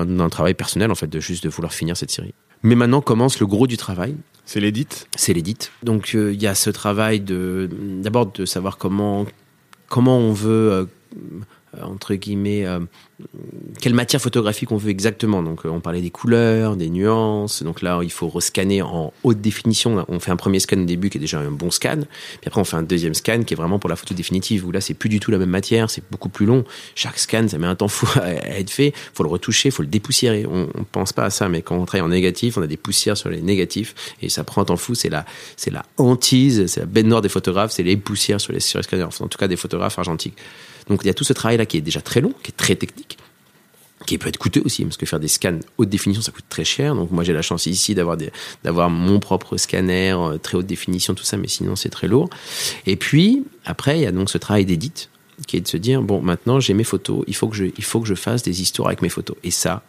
[0.05, 2.35] d'un travail personnel en fait, de juste de vouloir finir cette série.
[2.63, 4.17] Mais maintenant commence le gros du travail,
[4.47, 5.07] c'est l'édite?
[5.17, 5.71] c'est l'édite.
[5.83, 7.69] Donc euh, il y a ce travail de
[8.01, 9.27] d'abord de savoir comment
[9.89, 10.85] comment on veut euh,
[11.81, 12.81] entre guillemets euh,
[13.81, 15.43] quelle matière photographique on veut exactement.
[15.43, 17.63] Donc euh, on parlait des couleurs, des nuances.
[17.63, 20.05] Donc là il faut rescanner en haute définition.
[20.09, 22.01] On fait un premier scan au début qui est déjà un bon scan.
[22.41, 24.73] Puis après on fait un deuxième scan qui est vraiment pour la photo définitive où
[24.73, 26.65] là c'est plus du tout la même matière, c'est beaucoup plus long.
[26.95, 28.93] Chaque scan ça met un temps fou à être fait.
[29.15, 30.47] Faut le retoucher, faut le dépoussiérer.
[30.47, 32.77] On, on pense pas à ça, mais quand on travaille en négatif, on a des
[32.77, 34.95] poussières sur les négatifs et ça prend un temps fou.
[34.95, 35.25] C'est la
[35.57, 38.79] c'est la hantise, c'est la bête noire des photographes, c'est les poussières sur les, sur
[38.79, 39.05] les scanners.
[39.05, 40.37] Enfin, en tout cas des photographes argentiques.
[40.89, 42.57] Donc il y a tout ce travail là qui est déjà très long, qui est
[42.57, 43.19] très technique
[44.07, 46.65] qui peut être coûteux aussi parce que faire des scans haute définition ça coûte très
[46.65, 46.95] cher.
[46.95, 51.25] Donc moi j'ai la chance ici d'avoir mon propre scanner euh, très haute définition tout
[51.25, 52.29] ça mais sinon c'est très lourd.
[52.87, 55.11] Et puis après il y a donc ce travail d'édite
[55.47, 57.85] qui est de se dire bon maintenant j'ai mes photos il faut que je il
[57.85, 59.37] faut que je fasse des histoires avec mes photos.
[59.45, 59.83] Et ça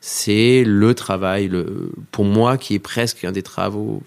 [0.00, 4.02] c'est le travail le pour moi qui est presque un des travaux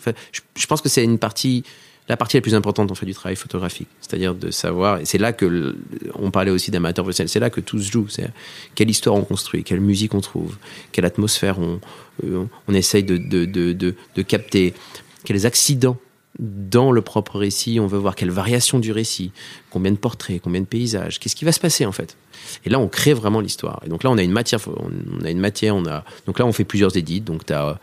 [0.55, 1.63] je pense que c'est une partie
[2.09, 4.99] la partie la plus importante en fait du travail photographique, c'est-à-dire de savoir.
[4.99, 5.77] Et c'est là que
[6.15, 7.29] on parlait aussi d'amateur professionnel.
[7.29, 8.07] C'est là que tout se joue.
[8.09, 8.29] C'est
[8.73, 10.57] quelle histoire on construit, quelle musique on trouve,
[10.91, 11.79] quelle atmosphère on
[12.25, 14.73] euh, on essaye de de, de, de de capter,
[15.23, 15.97] quels accidents
[16.39, 19.31] dans le propre récit on veut voir, quelle variation du récit,
[19.69, 22.17] combien de portraits, combien de paysages, qu'est-ce qui va se passer en fait.
[22.65, 23.81] Et là on crée vraiment l'histoire.
[23.85, 26.45] Et donc là on a une matière, on a une matière, on a donc là
[26.47, 27.21] on fait plusieurs édits.
[27.21, 27.77] Donc t'as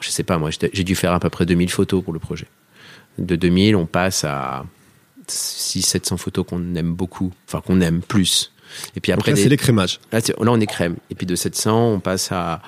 [0.00, 2.46] je sais pas moi j'ai dû faire à peu près 2000 photos pour le projet
[3.18, 4.64] de 2000, on passe à
[5.28, 8.52] 600-700 photos qu'on aime beaucoup, enfin qu'on aime plus.
[8.96, 9.98] Et puis après, là, des- c'est l'écrémage.
[10.12, 10.96] là, là, on est crème.
[11.10, 12.60] Et puis de 700, on passe à,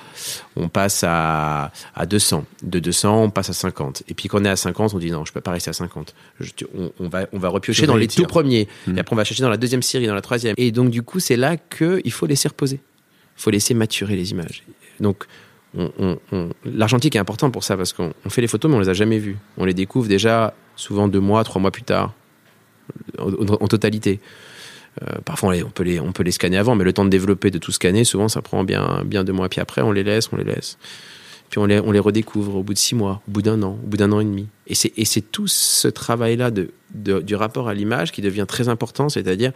[0.57, 2.47] on passe à, à 200.
[2.63, 4.03] De 200, on passe à 50.
[4.09, 5.75] Et puis quand on est à 50, on dit non, je peux pas rester à
[5.75, 6.15] 50.
[6.41, 8.67] Je- tu- on, on va, on va repiocher dans les tout premiers.
[8.87, 8.97] Mhm.
[8.97, 10.55] Et après, on va chercher dans la deuxième série, dans la troisième.
[10.57, 12.81] Et donc, du coup, c'est là que il faut laisser reposer.
[13.37, 14.63] Il faut laisser maturer les images.
[15.01, 15.25] Donc,
[16.65, 18.93] l'argentique est important pour ça parce qu'on on fait les photos, mais on les a
[18.95, 19.37] jamais vues.
[19.57, 22.15] On les découvre déjà souvent deux mois, trois mois plus tard,
[23.19, 24.21] en, totalité.
[25.03, 27.51] Euh, parfois, on, peut les, on peut les scanner avant, mais le temps de développer,
[27.51, 29.49] de tout scanner, souvent, ça prend bien, bien deux mois.
[29.49, 30.79] Puis après, on les laisse, on les laisse.
[31.51, 33.79] Puis on les, on les redécouvre au bout de six mois, au bout d'un an,
[33.83, 34.49] au bout d'un an et demi.
[34.67, 38.47] Et c'est, et c'est tout ce travail-là de, de- du rapport à l'image qui devient
[38.47, 39.53] très important, c'est-à-dire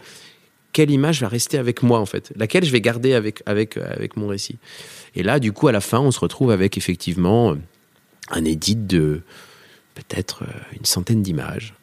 [0.75, 3.85] quelle image va rester avec moi, en fait, laquelle je vais garder avec, avec, euh,
[3.95, 4.57] avec mon récit?
[5.15, 7.55] Et là, du coup, à la fin, on se retrouve avec effectivement euh,
[8.29, 9.21] un édit de
[9.93, 10.43] peut-être
[10.77, 11.73] une centaine d'images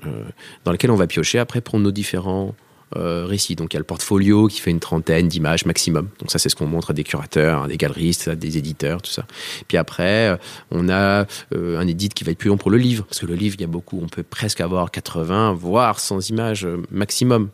[0.66, 2.54] dans lesquelles on va piocher après pour nos différents
[2.96, 3.56] euh, récits.
[3.56, 6.08] Donc il y a le portfolio qui fait une trentaine d'images maximum.
[6.18, 9.00] Donc ça c'est ce qu'on montre à des curateurs, à des galeristes, à des éditeurs,
[9.00, 9.24] tout ça.
[9.66, 10.36] Puis après euh,
[10.70, 11.24] on a
[11.54, 13.54] euh, un édite qui va être plus long pour le livre parce que le livre
[13.58, 17.48] il y a beaucoup, on peut presque avoir 80 voire 100 images maximum.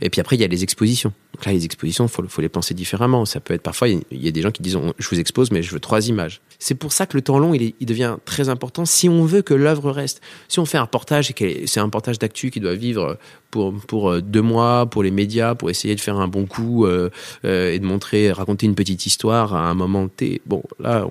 [0.00, 1.12] Et puis après il y a les expositions.
[1.34, 3.24] Donc là les expositions faut faut les penser différemment.
[3.24, 5.62] Ça peut être parfois il y, a des gens qui disent je vous expose mais
[5.62, 6.40] je veux trois images.
[6.58, 9.42] C'est pour ça que le temps long il, il devient très important si on veut
[9.42, 10.20] que l'œuvre reste.
[10.48, 13.18] Si on fait un reportage et c'est un reportage d'actu qui doit vivre
[13.50, 17.10] pour pour deux mois pour les médias pour essayer de faire un bon coup euh,
[17.44, 20.40] euh, et de montrer, raconter une petite histoire à un moment T.
[20.46, 21.06] Bon, là,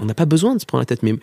[0.00, 1.02] on n'a pas besoin de se prendre la tête.
[1.02, 1.14] Mais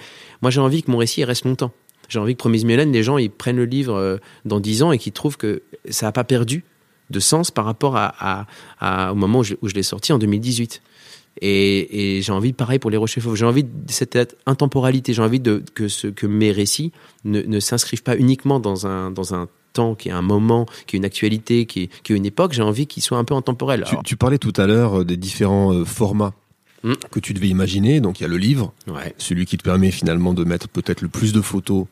[0.42, 1.72] moi, j'ai envie que mon récit reste longtemps.
[2.14, 4.92] J'ai envie que Promise Mélène, les gens, ils prennent le livre euh, dans dix ans
[4.92, 6.64] et qu'ils trouvent que ça n'a pas perdu
[7.10, 8.46] de sens par rapport à,
[8.80, 10.82] à, au moment où je, l'ai sorti en 2018.
[11.42, 15.22] Et, et j'ai envie, pareil pour les Rochers Fauves, j'ai envie de cette intemporalité, j'ai
[15.22, 16.92] envie de, que, ce, que mes récits
[17.26, 20.96] ne, ne s'inscrivent pas uniquement dans un, dans un temps, qui est un moment, qui
[20.96, 23.34] est une actualité, qui est, qui est une époque, j'ai envie qu'il soit un peu
[23.34, 23.84] intemporel.
[23.88, 26.34] Tu, tu parlais tout à l'heure euh, des différents euh, formats
[26.84, 26.94] hmm.
[27.12, 28.00] que tu devais imaginer.
[28.00, 29.14] Donc il y a le livre, ouais.
[29.18, 31.88] celui qui te permet finalement de mettre peut-être le plus de photos.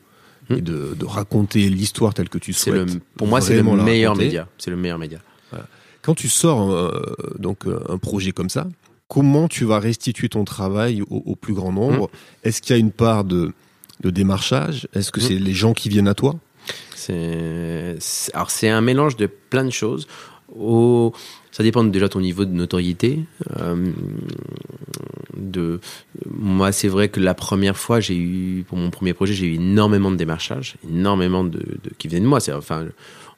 [0.56, 2.94] Et de, de raconter l'histoire telle que tu souhaites.
[2.94, 4.48] Le, pour moi, c'est le meilleur média.
[4.58, 5.18] C'est le meilleur média.
[6.02, 8.66] Quand tu sors euh, donc un projet comme ça,
[9.06, 12.08] comment tu vas restituer ton travail au, au plus grand nombre?
[12.08, 12.48] Hmm.
[12.48, 13.52] Est-ce qu'il y a une part de,
[14.00, 14.88] de démarchage?
[14.94, 16.34] Est-ce que c'est les gens qui viennent à toi?
[16.96, 17.96] C'est
[18.34, 20.06] alors c'est un mélange de plein de choses.
[20.56, 21.12] Au,
[21.52, 23.20] ça dépend déjà de ton niveau de notoriété.
[23.60, 23.92] Euh,
[25.36, 25.80] de
[26.28, 29.54] moi, c'est vrai que la première fois, j'ai eu pour mon premier projet, j'ai eu
[29.54, 31.62] énormément de démarchages, énormément de,
[31.98, 32.38] qui venaient de moi.
[32.56, 32.86] Enfin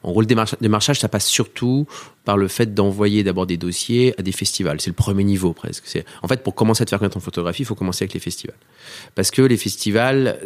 [0.05, 0.27] en gros, le
[0.61, 1.87] démarchage, ça passe surtout
[2.25, 4.79] par le fait d'envoyer d'abord des dossiers à des festivals.
[4.79, 5.83] C'est le premier niveau presque.
[6.21, 8.19] En fait pour commencer à te faire connaître en photographie, il faut commencer avec les
[8.19, 8.57] festivals,
[9.15, 10.39] parce que les festivals,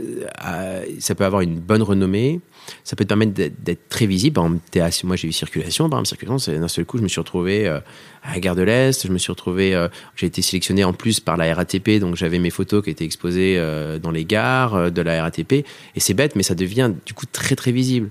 [0.45, 2.39] euh, ça peut avoir une bonne renommée,
[2.83, 4.39] ça peut te permettre d'être très visible.
[4.39, 7.79] Moi j'ai eu circulation, par exemple circulation, d'un seul coup, je me suis retrouvé euh,
[8.23, 11.19] à la gare de l'Est, je me suis retrouvé, euh, j'ai été sélectionné en plus
[11.19, 13.59] par la RATP, donc j'avais mes photos qui étaient exposées
[14.01, 15.65] dans les gares de la RATP, et
[15.99, 18.09] c'est bête, mais ça devient du coup très très visible.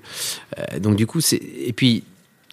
[0.80, 2.04] donc du coup, c'est et puis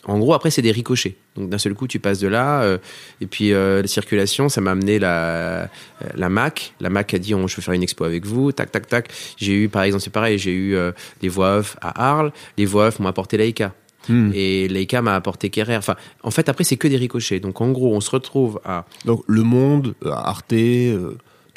[0.05, 1.15] en gros, après, c'est des ricochets.
[1.35, 2.61] Donc, d'un seul coup, tu passes de là.
[2.61, 2.77] Euh,
[3.21, 5.67] et puis, euh, la circulation, ça m'a amené la, euh,
[6.15, 6.73] la MAC.
[6.79, 8.51] La MAC a dit, on, je veux faire une expo avec vous.
[8.51, 9.09] Tac, tac, tac.
[9.37, 10.77] J'ai eu, par exemple, c'est pareil, j'ai eu
[11.21, 12.31] les voix off à Arles.
[12.57, 13.73] Les voix off m'ont apporté Leica.
[14.07, 14.31] Hmm.
[14.33, 15.77] Et Leica m'a apporté Kerrer.
[15.77, 17.39] Enfin, en fait, après, c'est que des ricochets.
[17.39, 18.85] Donc, en gros, on se retrouve à...
[19.05, 20.53] Donc, Le Monde, Arte...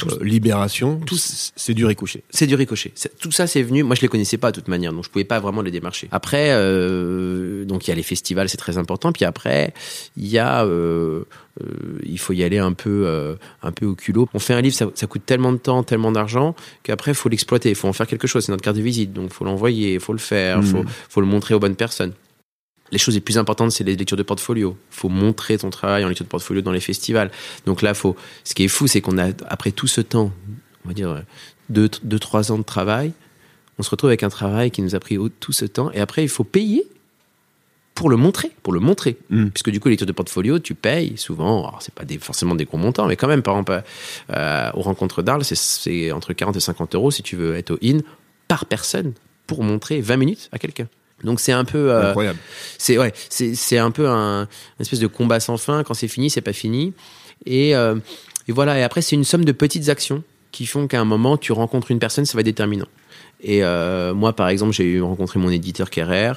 [0.07, 1.01] Euh, libération,
[1.57, 2.23] c'est du ricochet.
[2.31, 2.93] C'est du ricochet.
[3.21, 3.83] Tout ça, c'est venu.
[3.83, 6.09] Moi, je les connaissais pas de toute manière, donc je pouvais pas vraiment les démarcher.
[6.13, 9.13] Après, euh, donc il y a les festivals, c'est très important.
[9.13, 9.73] Puis après,
[10.17, 11.25] il y a, euh,
[12.05, 14.29] il faut y aller un peu, un peu au culot.
[14.35, 17.71] On fait un livre, ça, coûte tellement de temps, tellement d'argent qu'après, il faut l'exploiter,
[17.71, 18.45] il faut en faire quelque chose.
[18.45, 20.89] C'est notre carte de visite, donc faut l'envoyer, il faut le faire, faut, mmh.
[21.09, 22.13] faut le montrer aux bonnes personnes
[22.91, 24.77] les choses les plus importantes, c'est les lectures de portfolio.
[24.93, 27.31] Il faut montrer ton travail en lecture de portfolio dans les festivals.
[27.67, 28.17] Donc là, faut.
[28.45, 30.33] Ce qui est fou, c'est qu'on a après tout ce temps,
[30.85, 31.23] on va dire
[31.69, 33.13] deux, deux, trois ans de travail,
[33.79, 36.23] on se retrouve avec un travail qui nous a pris tout ce temps, et après,
[36.23, 36.87] il faut payer
[37.95, 39.17] pour le montrer, pour le montrer.
[39.31, 39.49] Mm.
[39.49, 42.65] Puisque du coup, les lectures de portfolio, tu payes souvent, c'est pas des, forcément des
[42.65, 43.83] gros montants, mais quand même, par exemple,
[44.31, 47.79] euh, aux rencontres d'Arles, c'est entre 40 et 50 euros si tu veux être au
[47.83, 47.99] IN
[48.47, 49.15] par personne
[49.49, 50.87] pour montrer 20 minutes à quelqu'un.
[51.25, 52.39] Donc c'est un peu euh, incroyable.
[52.79, 55.83] C'est ouais, c'est c'est un peu un une espèce de combat sans fin.
[55.83, 56.95] Quand c'est fini, c'est pas fini.
[57.47, 57.97] Et, euh,
[58.49, 58.79] et voilà.
[58.79, 61.91] Et après, c'est une somme de petites actions qui font qu'à un moment, tu rencontres
[61.91, 62.89] une personne, ça va être déterminant.
[63.43, 66.33] Et euh, moi, par exemple, j'ai eu rencontré mon éditeur Kerrer.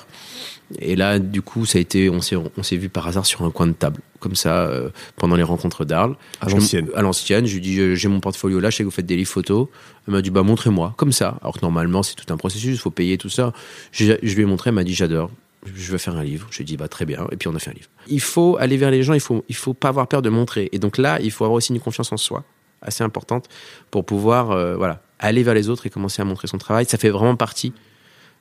[0.80, 3.44] Et là, du coup, ça a été, on s'est, on s'est vu par hasard sur
[3.44, 6.16] un coin de table, comme ça, euh, pendant les rencontres d'Arles.
[6.40, 6.90] À l'ancienne.
[6.96, 7.46] À l'ancienne.
[7.46, 9.30] Je lui dis, euh, j'ai mon portfolio là, je sais que vous faites des livres
[9.30, 9.68] photos.
[10.08, 11.38] Elle m'a dit, bah, montrez-moi, comme ça.
[11.42, 13.54] Alors que normalement, c'est tout un processus, il faut payer tout ça.
[13.92, 15.32] Je, je lui ai montré, elle m'a dit, j'adore.
[15.76, 16.48] Je veux faire un livre.
[16.52, 17.28] Je lui ai dit, bah, très bien.
[17.32, 17.90] Et puis, on a fait un livre.
[18.08, 20.70] Il faut aller vers les gens, il faut, il faut pas avoir peur de montrer.
[20.72, 22.44] Et donc là, il faut avoir aussi une confiance en soi,
[22.82, 23.48] assez importante,
[23.92, 26.86] pour pouvoir, euh, voilà, aller vers les autres et commencer à montrer son travail.
[26.86, 27.74] Ça fait vraiment partie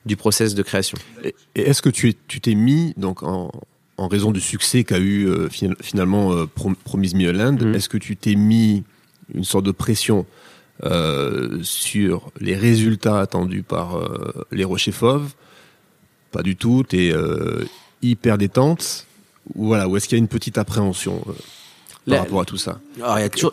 [0.05, 0.97] du process de création.
[1.23, 3.51] Et est-ce que tu t'es mis, donc en,
[3.97, 6.47] en, raison du succès qu'a eu euh, finalement euh,
[6.83, 7.75] Promise Me Land, mm.
[7.75, 8.83] est-ce que tu t'es mis
[9.33, 10.25] une sorte de pression
[10.83, 13.99] euh, sur les résultats attendus par
[14.51, 15.33] les Rochers Fauves?
[16.31, 17.15] Pas du tout, tu es
[18.01, 19.05] hyper détente?
[19.55, 21.23] Ou voilà, ou est-ce qu'il y a une petite appréhension
[22.07, 22.79] par rapport à tout ça?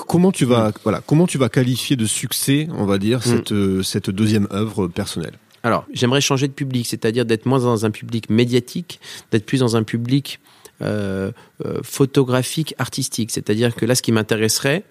[0.07, 3.23] Comment tu vas, voilà, comment tu vas qualifier de succès, on va dire, mm.
[3.23, 5.39] cette, cette deuxième œuvre personnelle?
[5.63, 9.01] Alors, j'aimerais changer de public, c'est-à-dire d'être moins dans un public médiatique,
[9.33, 10.41] d'être plus dans un public
[10.83, 11.33] euh,
[11.65, 13.31] euh, photographique, artistique.
[13.31, 14.85] C'est-à-dire que là, ce qui m'intéresserait,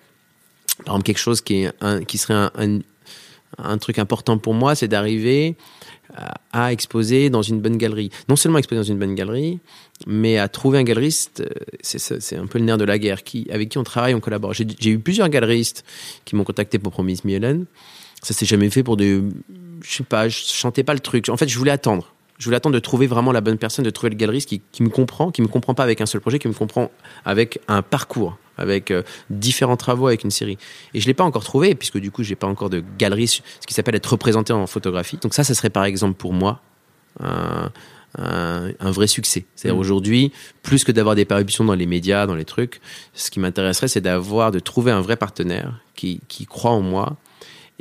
[0.86, 2.80] par exemple, quelque chose qui, est qui serait un,
[3.57, 5.55] un truc important pour moi, c'est d'arriver
[6.51, 8.09] à exposer dans une bonne galerie.
[8.30, 9.59] Non seulement exposer dans une bonne galerie,
[10.05, 11.49] mais à trouver un galeriste, euh,
[11.82, 14.53] c'est un peu le nerf de la guerre, qui, avec qui on travaille, on collabore.
[14.53, 15.84] J'ai eu plusieurs galeristes
[16.26, 17.65] qui m'ont contacté pour Promise Me.
[18.24, 19.22] Ça s'est jamais fait pour des...
[19.82, 21.30] Je sais pas, je chantais pas le truc.
[21.30, 22.13] En fait, je voulais attendre.
[22.38, 24.84] Je voulais attendre de trouver vraiment la bonne personne, de trouver le galeriste qui, qui
[24.84, 26.91] me comprend, qui me comprend pas avec un seul projet, qui me comprend
[27.25, 30.57] avec un parcours avec euh, différents travaux avec une série.
[30.93, 33.41] Et je l'ai pas encore trouvé puisque du coup j'ai pas encore de galerie, ce
[33.65, 35.17] qui s'appelle être représenté en photographie.
[35.21, 36.61] Donc ça, ça serait par exemple pour moi
[37.19, 37.71] un,
[38.17, 39.45] un, vrai succès.
[39.55, 39.82] C'est-à-dire mmh.
[39.82, 40.32] aujourd'hui,
[40.63, 42.82] plus que d'avoir des parutions dans les médias, dans les trucs,
[43.13, 47.17] ce qui m'intéresserait, c'est d'avoir, de trouver un vrai partenaire qui, qui croit en moi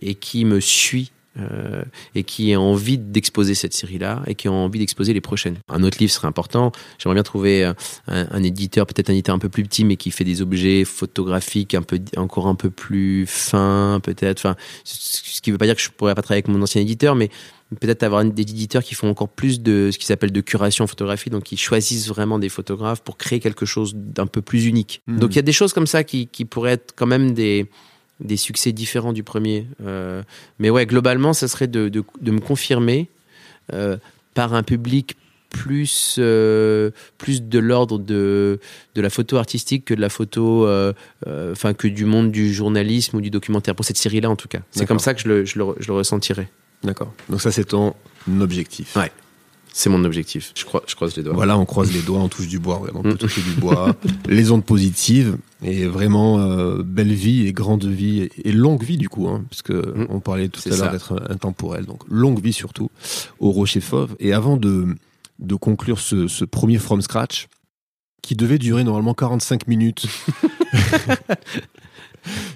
[0.01, 1.83] et qui me suit euh,
[2.15, 5.57] et qui a envie d'exposer cette série-là et qui a envie d'exposer les prochaines.
[5.69, 6.73] Un autre livre serait important.
[6.99, 7.75] J'aimerais bien trouver un,
[8.07, 11.75] un éditeur, peut-être un éditeur un peu plus petit, mais qui fait des objets photographiques
[11.75, 14.41] un peu encore un peu plus fins, peut-être.
[14.41, 16.81] Enfin, ce qui ne veut pas dire que je pourrais pas travailler avec mon ancien
[16.81, 17.31] éditeur, mais
[17.81, 20.87] peut-être avoir des éditeurs qui font encore plus de ce qui s'appelle de curation en
[20.87, 25.03] photographie, donc qui choisissent vraiment des photographes pour créer quelque chose d'un peu plus unique.
[25.07, 25.19] Hmm.
[25.19, 27.67] Donc il y a des choses comme ça qui, qui pourraient être quand même des
[28.21, 29.67] des succès différents du premier.
[29.85, 30.23] Euh,
[30.59, 33.09] mais ouais, globalement, ça serait de, de, de me confirmer
[33.73, 33.97] euh,
[34.35, 35.17] par un public
[35.49, 38.59] plus euh, plus de l'ordre de
[38.95, 40.69] de la photo artistique que de la photo
[41.25, 43.75] enfin que du monde du journalisme ou du documentaire.
[43.75, 44.61] Pour cette série là en tout cas.
[44.73, 46.49] C'est comme ça que je le, je le, je le ressentirais.
[46.83, 47.13] D'accord.
[47.31, 47.95] Donc ça c'est ton
[48.41, 48.97] objectif.
[48.97, 49.13] Ouais
[49.77, 50.53] c'est mon objectif.
[50.55, 51.35] Je, crois, je croise les doigts.
[51.35, 52.81] Voilà, on croise les doigts, on touche du bois.
[52.95, 53.19] on peut mm.
[53.19, 53.95] toucher du bois.
[54.27, 59.11] les ondes positives et vraiment euh, belle vie et grande vie et, longue vie du
[59.11, 60.07] coup, hein, puisque mm.
[60.09, 61.85] on parlait tout à l'heure d'être intemporel.
[61.85, 62.91] Donc longue vie surtout
[63.39, 64.17] au Rocher Fauve.
[64.19, 64.87] Et avant de,
[65.41, 67.49] de conclure ce, ce premier from scratch,
[68.23, 70.07] qui devait durer normalement 45 minutes.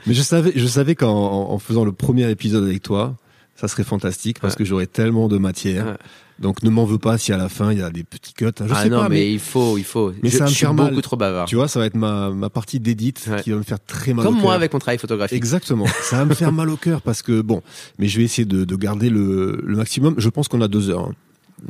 [0.06, 3.14] Mais je savais, je savais qu'en en faisant le premier épisode avec toi,
[3.56, 5.98] ça serait fantastique parce que j'aurais tellement de matière.
[6.40, 8.46] Donc ne m'en veux pas si à la fin il y a des petits cuts.
[8.58, 10.12] Je ah sais non, pas, mais, il faut, il faut.
[10.22, 11.46] Mais ça me suis beaucoup trop bavard.
[11.46, 14.24] Tu vois, ça va être ma, ma partie d'édite qui va me faire très mal.
[14.24, 15.36] Comme au moi avec mon travail photographique.
[15.36, 15.86] Exactement.
[16.02, 17.62] ça va me faire mal au cœur parce que bon,
[17.98, 20.14] mais je vais essayer de, de garder le, le maximum.
[20.16, 21.08] Je pense qu'on a deux heures.
[21.08, 21.14] Hein.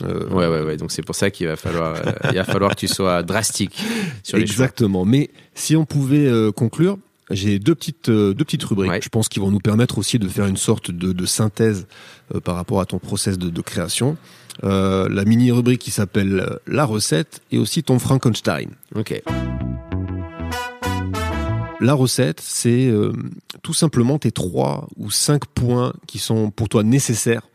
[0.05, 0.29] Euh...
[0.29, 0.77] Ouais, ouais, ouais.
[0.77, 3.83] Donc c'est pour ça qu'il va falloir, euh, il va falloir que tu sois drastique
[4.23, 5.05] sur les Exactement.
[5.05, 6.99] Mais si on pouvait euh, conclure,
[7.31, 9.03] j'ai deux petites euh, deux petites rubriques.
[9.03, 11.87] Je pense qu'ils vont nous permettre aussi de faire une sorte de, de synthèse
[12.45, 14.17] par rapport à ton process de, de création.
[14.63, 18.71] Euh, la mini rubrique qui s'appelle euh, La recette et aussi ton Frankenstein.
[18.95, 19.23] Ok.
[21.81, 23.13] La recette, c'est euh,
[23.63, 27.49] tout simplement tes trois ou cinq points qui sont pour toi nécessaires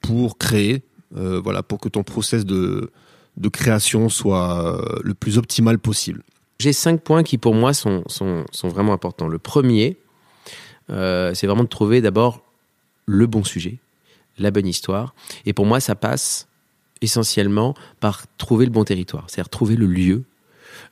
[0.00, 0.82] pour créer,
[1.12, 2.90] voilà, pour que ton process de,
[3.36, 6.22] de création soit le plus optimal possible.
[6.60, 9.28] J'ai cinq points qui pour moi sont, sont, sont vraiment importants.
[9.28, 9.96] Le premier,
[10.88, 12.42] c'est vraiment de trouver d'abord
[13.06, 13.78] le bon sujet,
[14.38, 15.14] la bonne histoire.
[15.46, 16.48] Et pour moi, ça passe
[17.00, 20.24] essentiellement par trouver le bon territoire, c'est-à-dire trouver le lieu,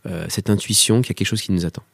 [0.06, 1.84] euh, cette intuition qu'il y a quelque chose qui nous attend,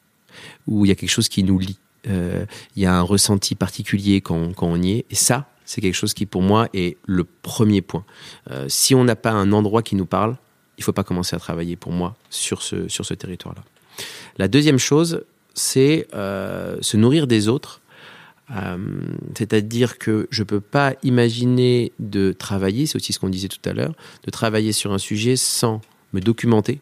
[0.67, 1.79] ou il y a quelque chose qui nous lie.
[2.07, 2.47] Euh,
[2.77, 5.05] il y a un ressenti particulier quand, quand on y est.
[5.11, 8.05] Et ça, c'est quelque chose qui, pour moi, est le premier point.
[8.51, 10.37] Euh, si on n'a pas un endroit qui nous parle,
[10.77, 13.63] il ne faut pas commencer à travailler, pour moi, sur ce, sur ce territoire-là.
[14.39, 17.81] La deuxième chose, c'est se nourrir des autres
[18.51, 18.77] euh,
[19.37, 23.69] c'est-à-dire que je ne peux pas imaginer de travailler, c'est aussi ce qu'on disait tout
[23.69, 23.95] à l'heure,
[24.25, 25.81] de travailler sur un sujet sans
[26.13, 26.81] me documenter,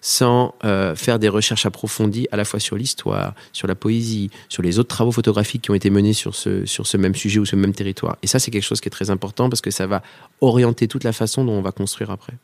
[0.00, 4.62] sans euh, faire des recherches approfondies à la fois sur l'histoire, sur la poésie, sur
[4.62, 7.46] les autres travaux photographiques qui ont été menés sur ce, sur ce même sujet ou
[7.46, 8.16] ce même territoire.
[8.22, 10.02] Et ça, c'est quelque chose qui est très important parce que ça va
[10.40, 12.34] orienter toute la façon dont on va construire après.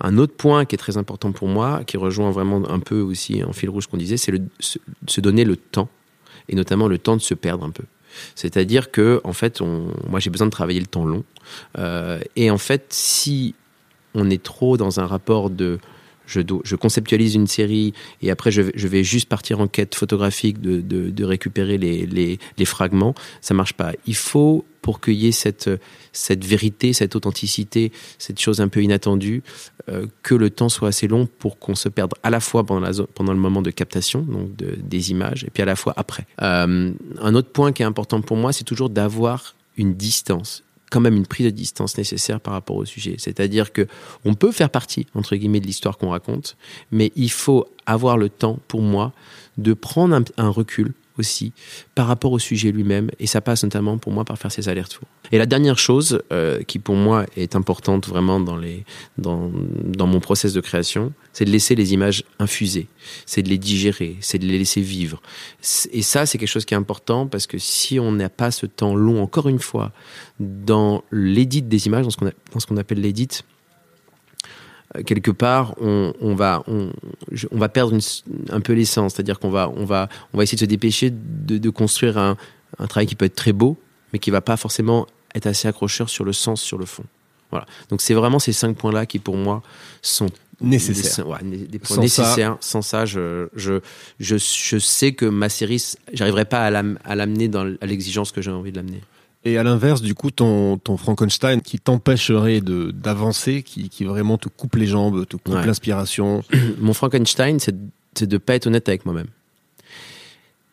[0.00, 3.42] Un autre point qui est très important pour moi, qui rejoint vraiment un peu aussi
[3.42, 5.88] en fil rouge qu'on disait, c'est se donner le temps,
[6.48, 7.84] et notamment le temps de se perdre un peu.
[8.34, 11.24] C'est-à-dire que, en fait, moi j'ai besoin de travailler le temps long.
[11.78, 13.54] Euh, et en fait, si
[14.14, 15.78] on est trop dans un rapport de
[16.26, 21.78] je, conceptualise une série et après je, vais juste partir en quête photographique de, récupérer
[21.78, 23.92] les, fragments, ça marche pas.
[24.06, 25.68] Il faut pour qu'il y ait cette,
[26.44, 29.42] vérité, cette authenticité, cette chose un peu inattendue,
[29.88, 32.88] euh, que le temps soit assez long pour qu'on se perde à la fois pendant,
[32.88, 36.26] le moment de captation, donc de, des images, et puis à la fois après.
[36.42, 41.00] Euh, un autre point qui est important pour moi, c'est toujours d'avoir une distance quand
[41.00, 43.16] même une prise de distance nécessaire par rapport au sujet.
[43.18, 43.86] C'est-à-dire que
[44.24, 46.56] on peut faire partie entre guillemets de l'histoire qu'on raconte,
[46.90, 49.12] mais il faut avoir le temps, pour moi,
[49.58, 51.52] de prendre un, un recul aussi
[51.94, 55.06] par rapport au sujet lui-même et ça passe notamment pour moi par faire ces allers-retours.
[55.32, 58.84] Et la dernière chose euh, qui pour moi est importante vraiment dans, les,
[59.18, 59.50] dans,
[59.84, 62.88] dans mon process de création, c'est de laisser les images infuser,
[63.26, 65.20] c'est de les digérer, c'est de les laisser vivre.
[65.92, 68.66] Et ça, c'est quelque chose qui est important parce que si on n'a pas ce
[68.66, 69.92] temps long, encore une fois,
[70.40, 73.28] dans l'édit des images, dans ce qu'on, appelle l'édit,
[75.04, 76.90] quelque part, on, on va, on,
[77.50, 78.00] on, va perdre une,
[78.50, 79.14] un peu l'essence.
[79.14, 82.36] C'est-à-dire qu'on va, on va, on va essayer de se dépêcher de, de construire un,
[82.78, 83.78] un, travail qui peut être très beau,
[84.12, 87.04] mais qui va pas forcément être assez accrocheur sur le sens, sur le fond.
[87.50, 87.66] Voilà.
[87.90, 89.62] Donc c'est vraiment ces cinq points-là qui, pour moi,
[90.02, 90.28] sont
[90.60, 91.24] nécessaires.
[91.24, 92.56] Des, ouais, des points Sans nécessaires.
[92.60, 92.68] Ça...
[92.68, 93.80] Sans ça, je, je,
[94.18, 95.82] je, je, sais que ma série,
[96.12, 99.02] j'arriverai pas à l'amener à l'exigence que j'ai envie de l'amener.
[99.46, 104.38] Et à l'inverse, du coup, ton, ton Frankenstein qui t'empêcherait de d'avancer, qui, qui vraiment
[104.38, 105.64] te coupe les jambes, te coupe ouais.
[105.64, 106.42] l'inspiration.
[106.80, 109.28] Mon Frankenstein, c'est de ne pas être honnête avec moi-même.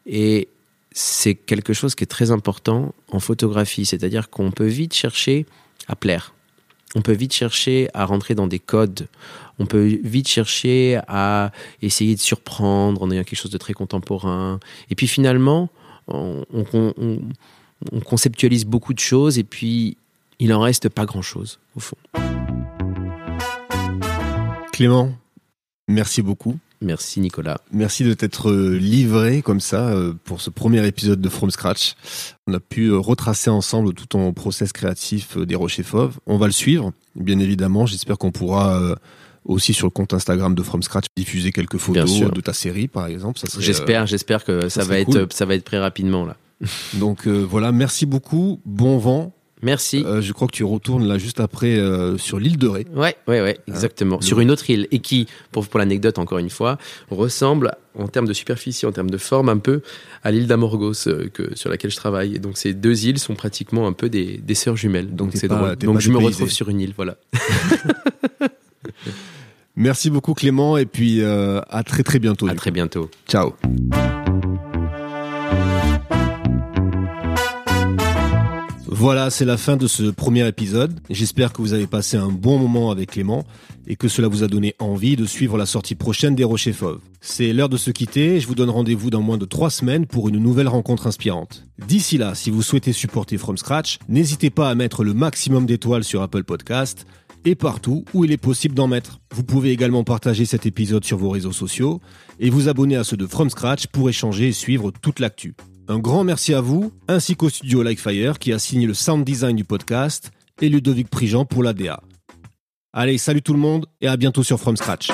[0.07, 0.47] Et
[0.91, 5.45] c'est quelque chose qui est très important en photographie, c'est-à-dire qu'on peut vite chercher
[5.87, 6.33] à plaire.
[6.95, 9.05] On peut vite chercher à rentrer dans des codes.
[9.59, 11.51] On peut vite chercher à
[11.83, 14.59] essayer de surprendre en ayant quelque chose de très contemporain.
[14.89, 15.69] Et puis finalement,
[16.07, 17.19] on, on, on
[17.91, 19.97] on conceptualise beaucoup de choses et puis
[20.39, 21.97] il en reste pas grand-chose au fond.
[24.71, 25.13] Clément,
[25.87, 26.57] merci beaucoup.
[26.83, 27.61] Merci Nicolas.
[27.71, 31.95] Merci de t'être livré comme ça euh, pour ce premier épisode de From Scratch.
[32.45, 36.19] On a pu euh, retracer ensemble tout ton process créatif euh, des Rochers Fauves.
[36.25, 37.85] On va le suivre, bien évidemment.
[37.85, 38.97] J'espère qu'on pourra
[39.45, 43.07] aussi sur le compte Instagram de From Scratch diffuser quelques photos de ta série par
[43.07, 43.39] exemple.
[43.59, 45.27] J'espère, j'espère que ça, ça va être cool.
[45.31, 46.35] ça va être très rapidement là.
[46.95, 49.33] Donc euh, voilà, merci beaucoup, bon vent.
[49.63, 50.03] Merci.
[50.05, 52.85] Euh, je crois que tu retournes là juste après euh, sur l'île de Ré.
[52.93, 54.17] Ouais, ouais, ouais, exactement.
[54.17, 56.77] Hein, sur une autre île et qui, pour, pour l'anecdote encore une fois,
[57.09, 59.81] ressemble en termes de superficie, en termes de forme, un peu
[60.21, 62.35] à l'île d'Amorgos euh, que sur laquelle je travaille.
[62.35, 65.15] Et donc ces deux îles sont pratiquement un peu des, des sœurs jumelles.
[65.15, 65.77] Donc c'est drôle.
[65.77, 67.15] Donc je me retrouve sur une île, voilà.
[69.75, 72.47] Merci beaucoup Clément et puis à très très bientôt.
[72.47, 73.09] À très bientôt.
[73.27, 73.53] Ciao.
[78.95, 80.99] Voilà, c'est la fin de ce premier épisode.
[81.09, 83.43] J'espère que vous avez passé un bon moment avec Clément
[83.87, 86.99] et que cela vous a donné envie de suivre la sortie prochaine des Rochers Fauves.
[87.19, 88.39] C'est l'heure de se quitter.
[88.39, 91.65] Je vous donne rendez-vous dans moins de trois semaines pour une nouvelle rencontre inspirante.
[91.87, 96.03] D'ici là, si vous souhaitez supporter From Scratch, n'hésitez pas à mettre le maximum d'étoiles
[96.03, 97.07] sur Apple Podcast
[97.45, 99.21] et partout où il est possible d'en mettre.
[99.33, 101.99] Vous pouvez également partager cet épisode sur vos réseaux sociaux
[102.39, 105.55] et vous abonner à ceux de From Scratch pour échanger et suivre toute l'actu.
[105.89, 109.55] Un grand merci à vous, ainsi qu'au studio Likefire qui a signé le sound design
[109.55, 110.31] du podcast
[110.61, 112.01] et Ludovic Prigent pour la DA.
[112.93, 115.09] Allez, salut tout le monde et à bientôt sur From Scratch.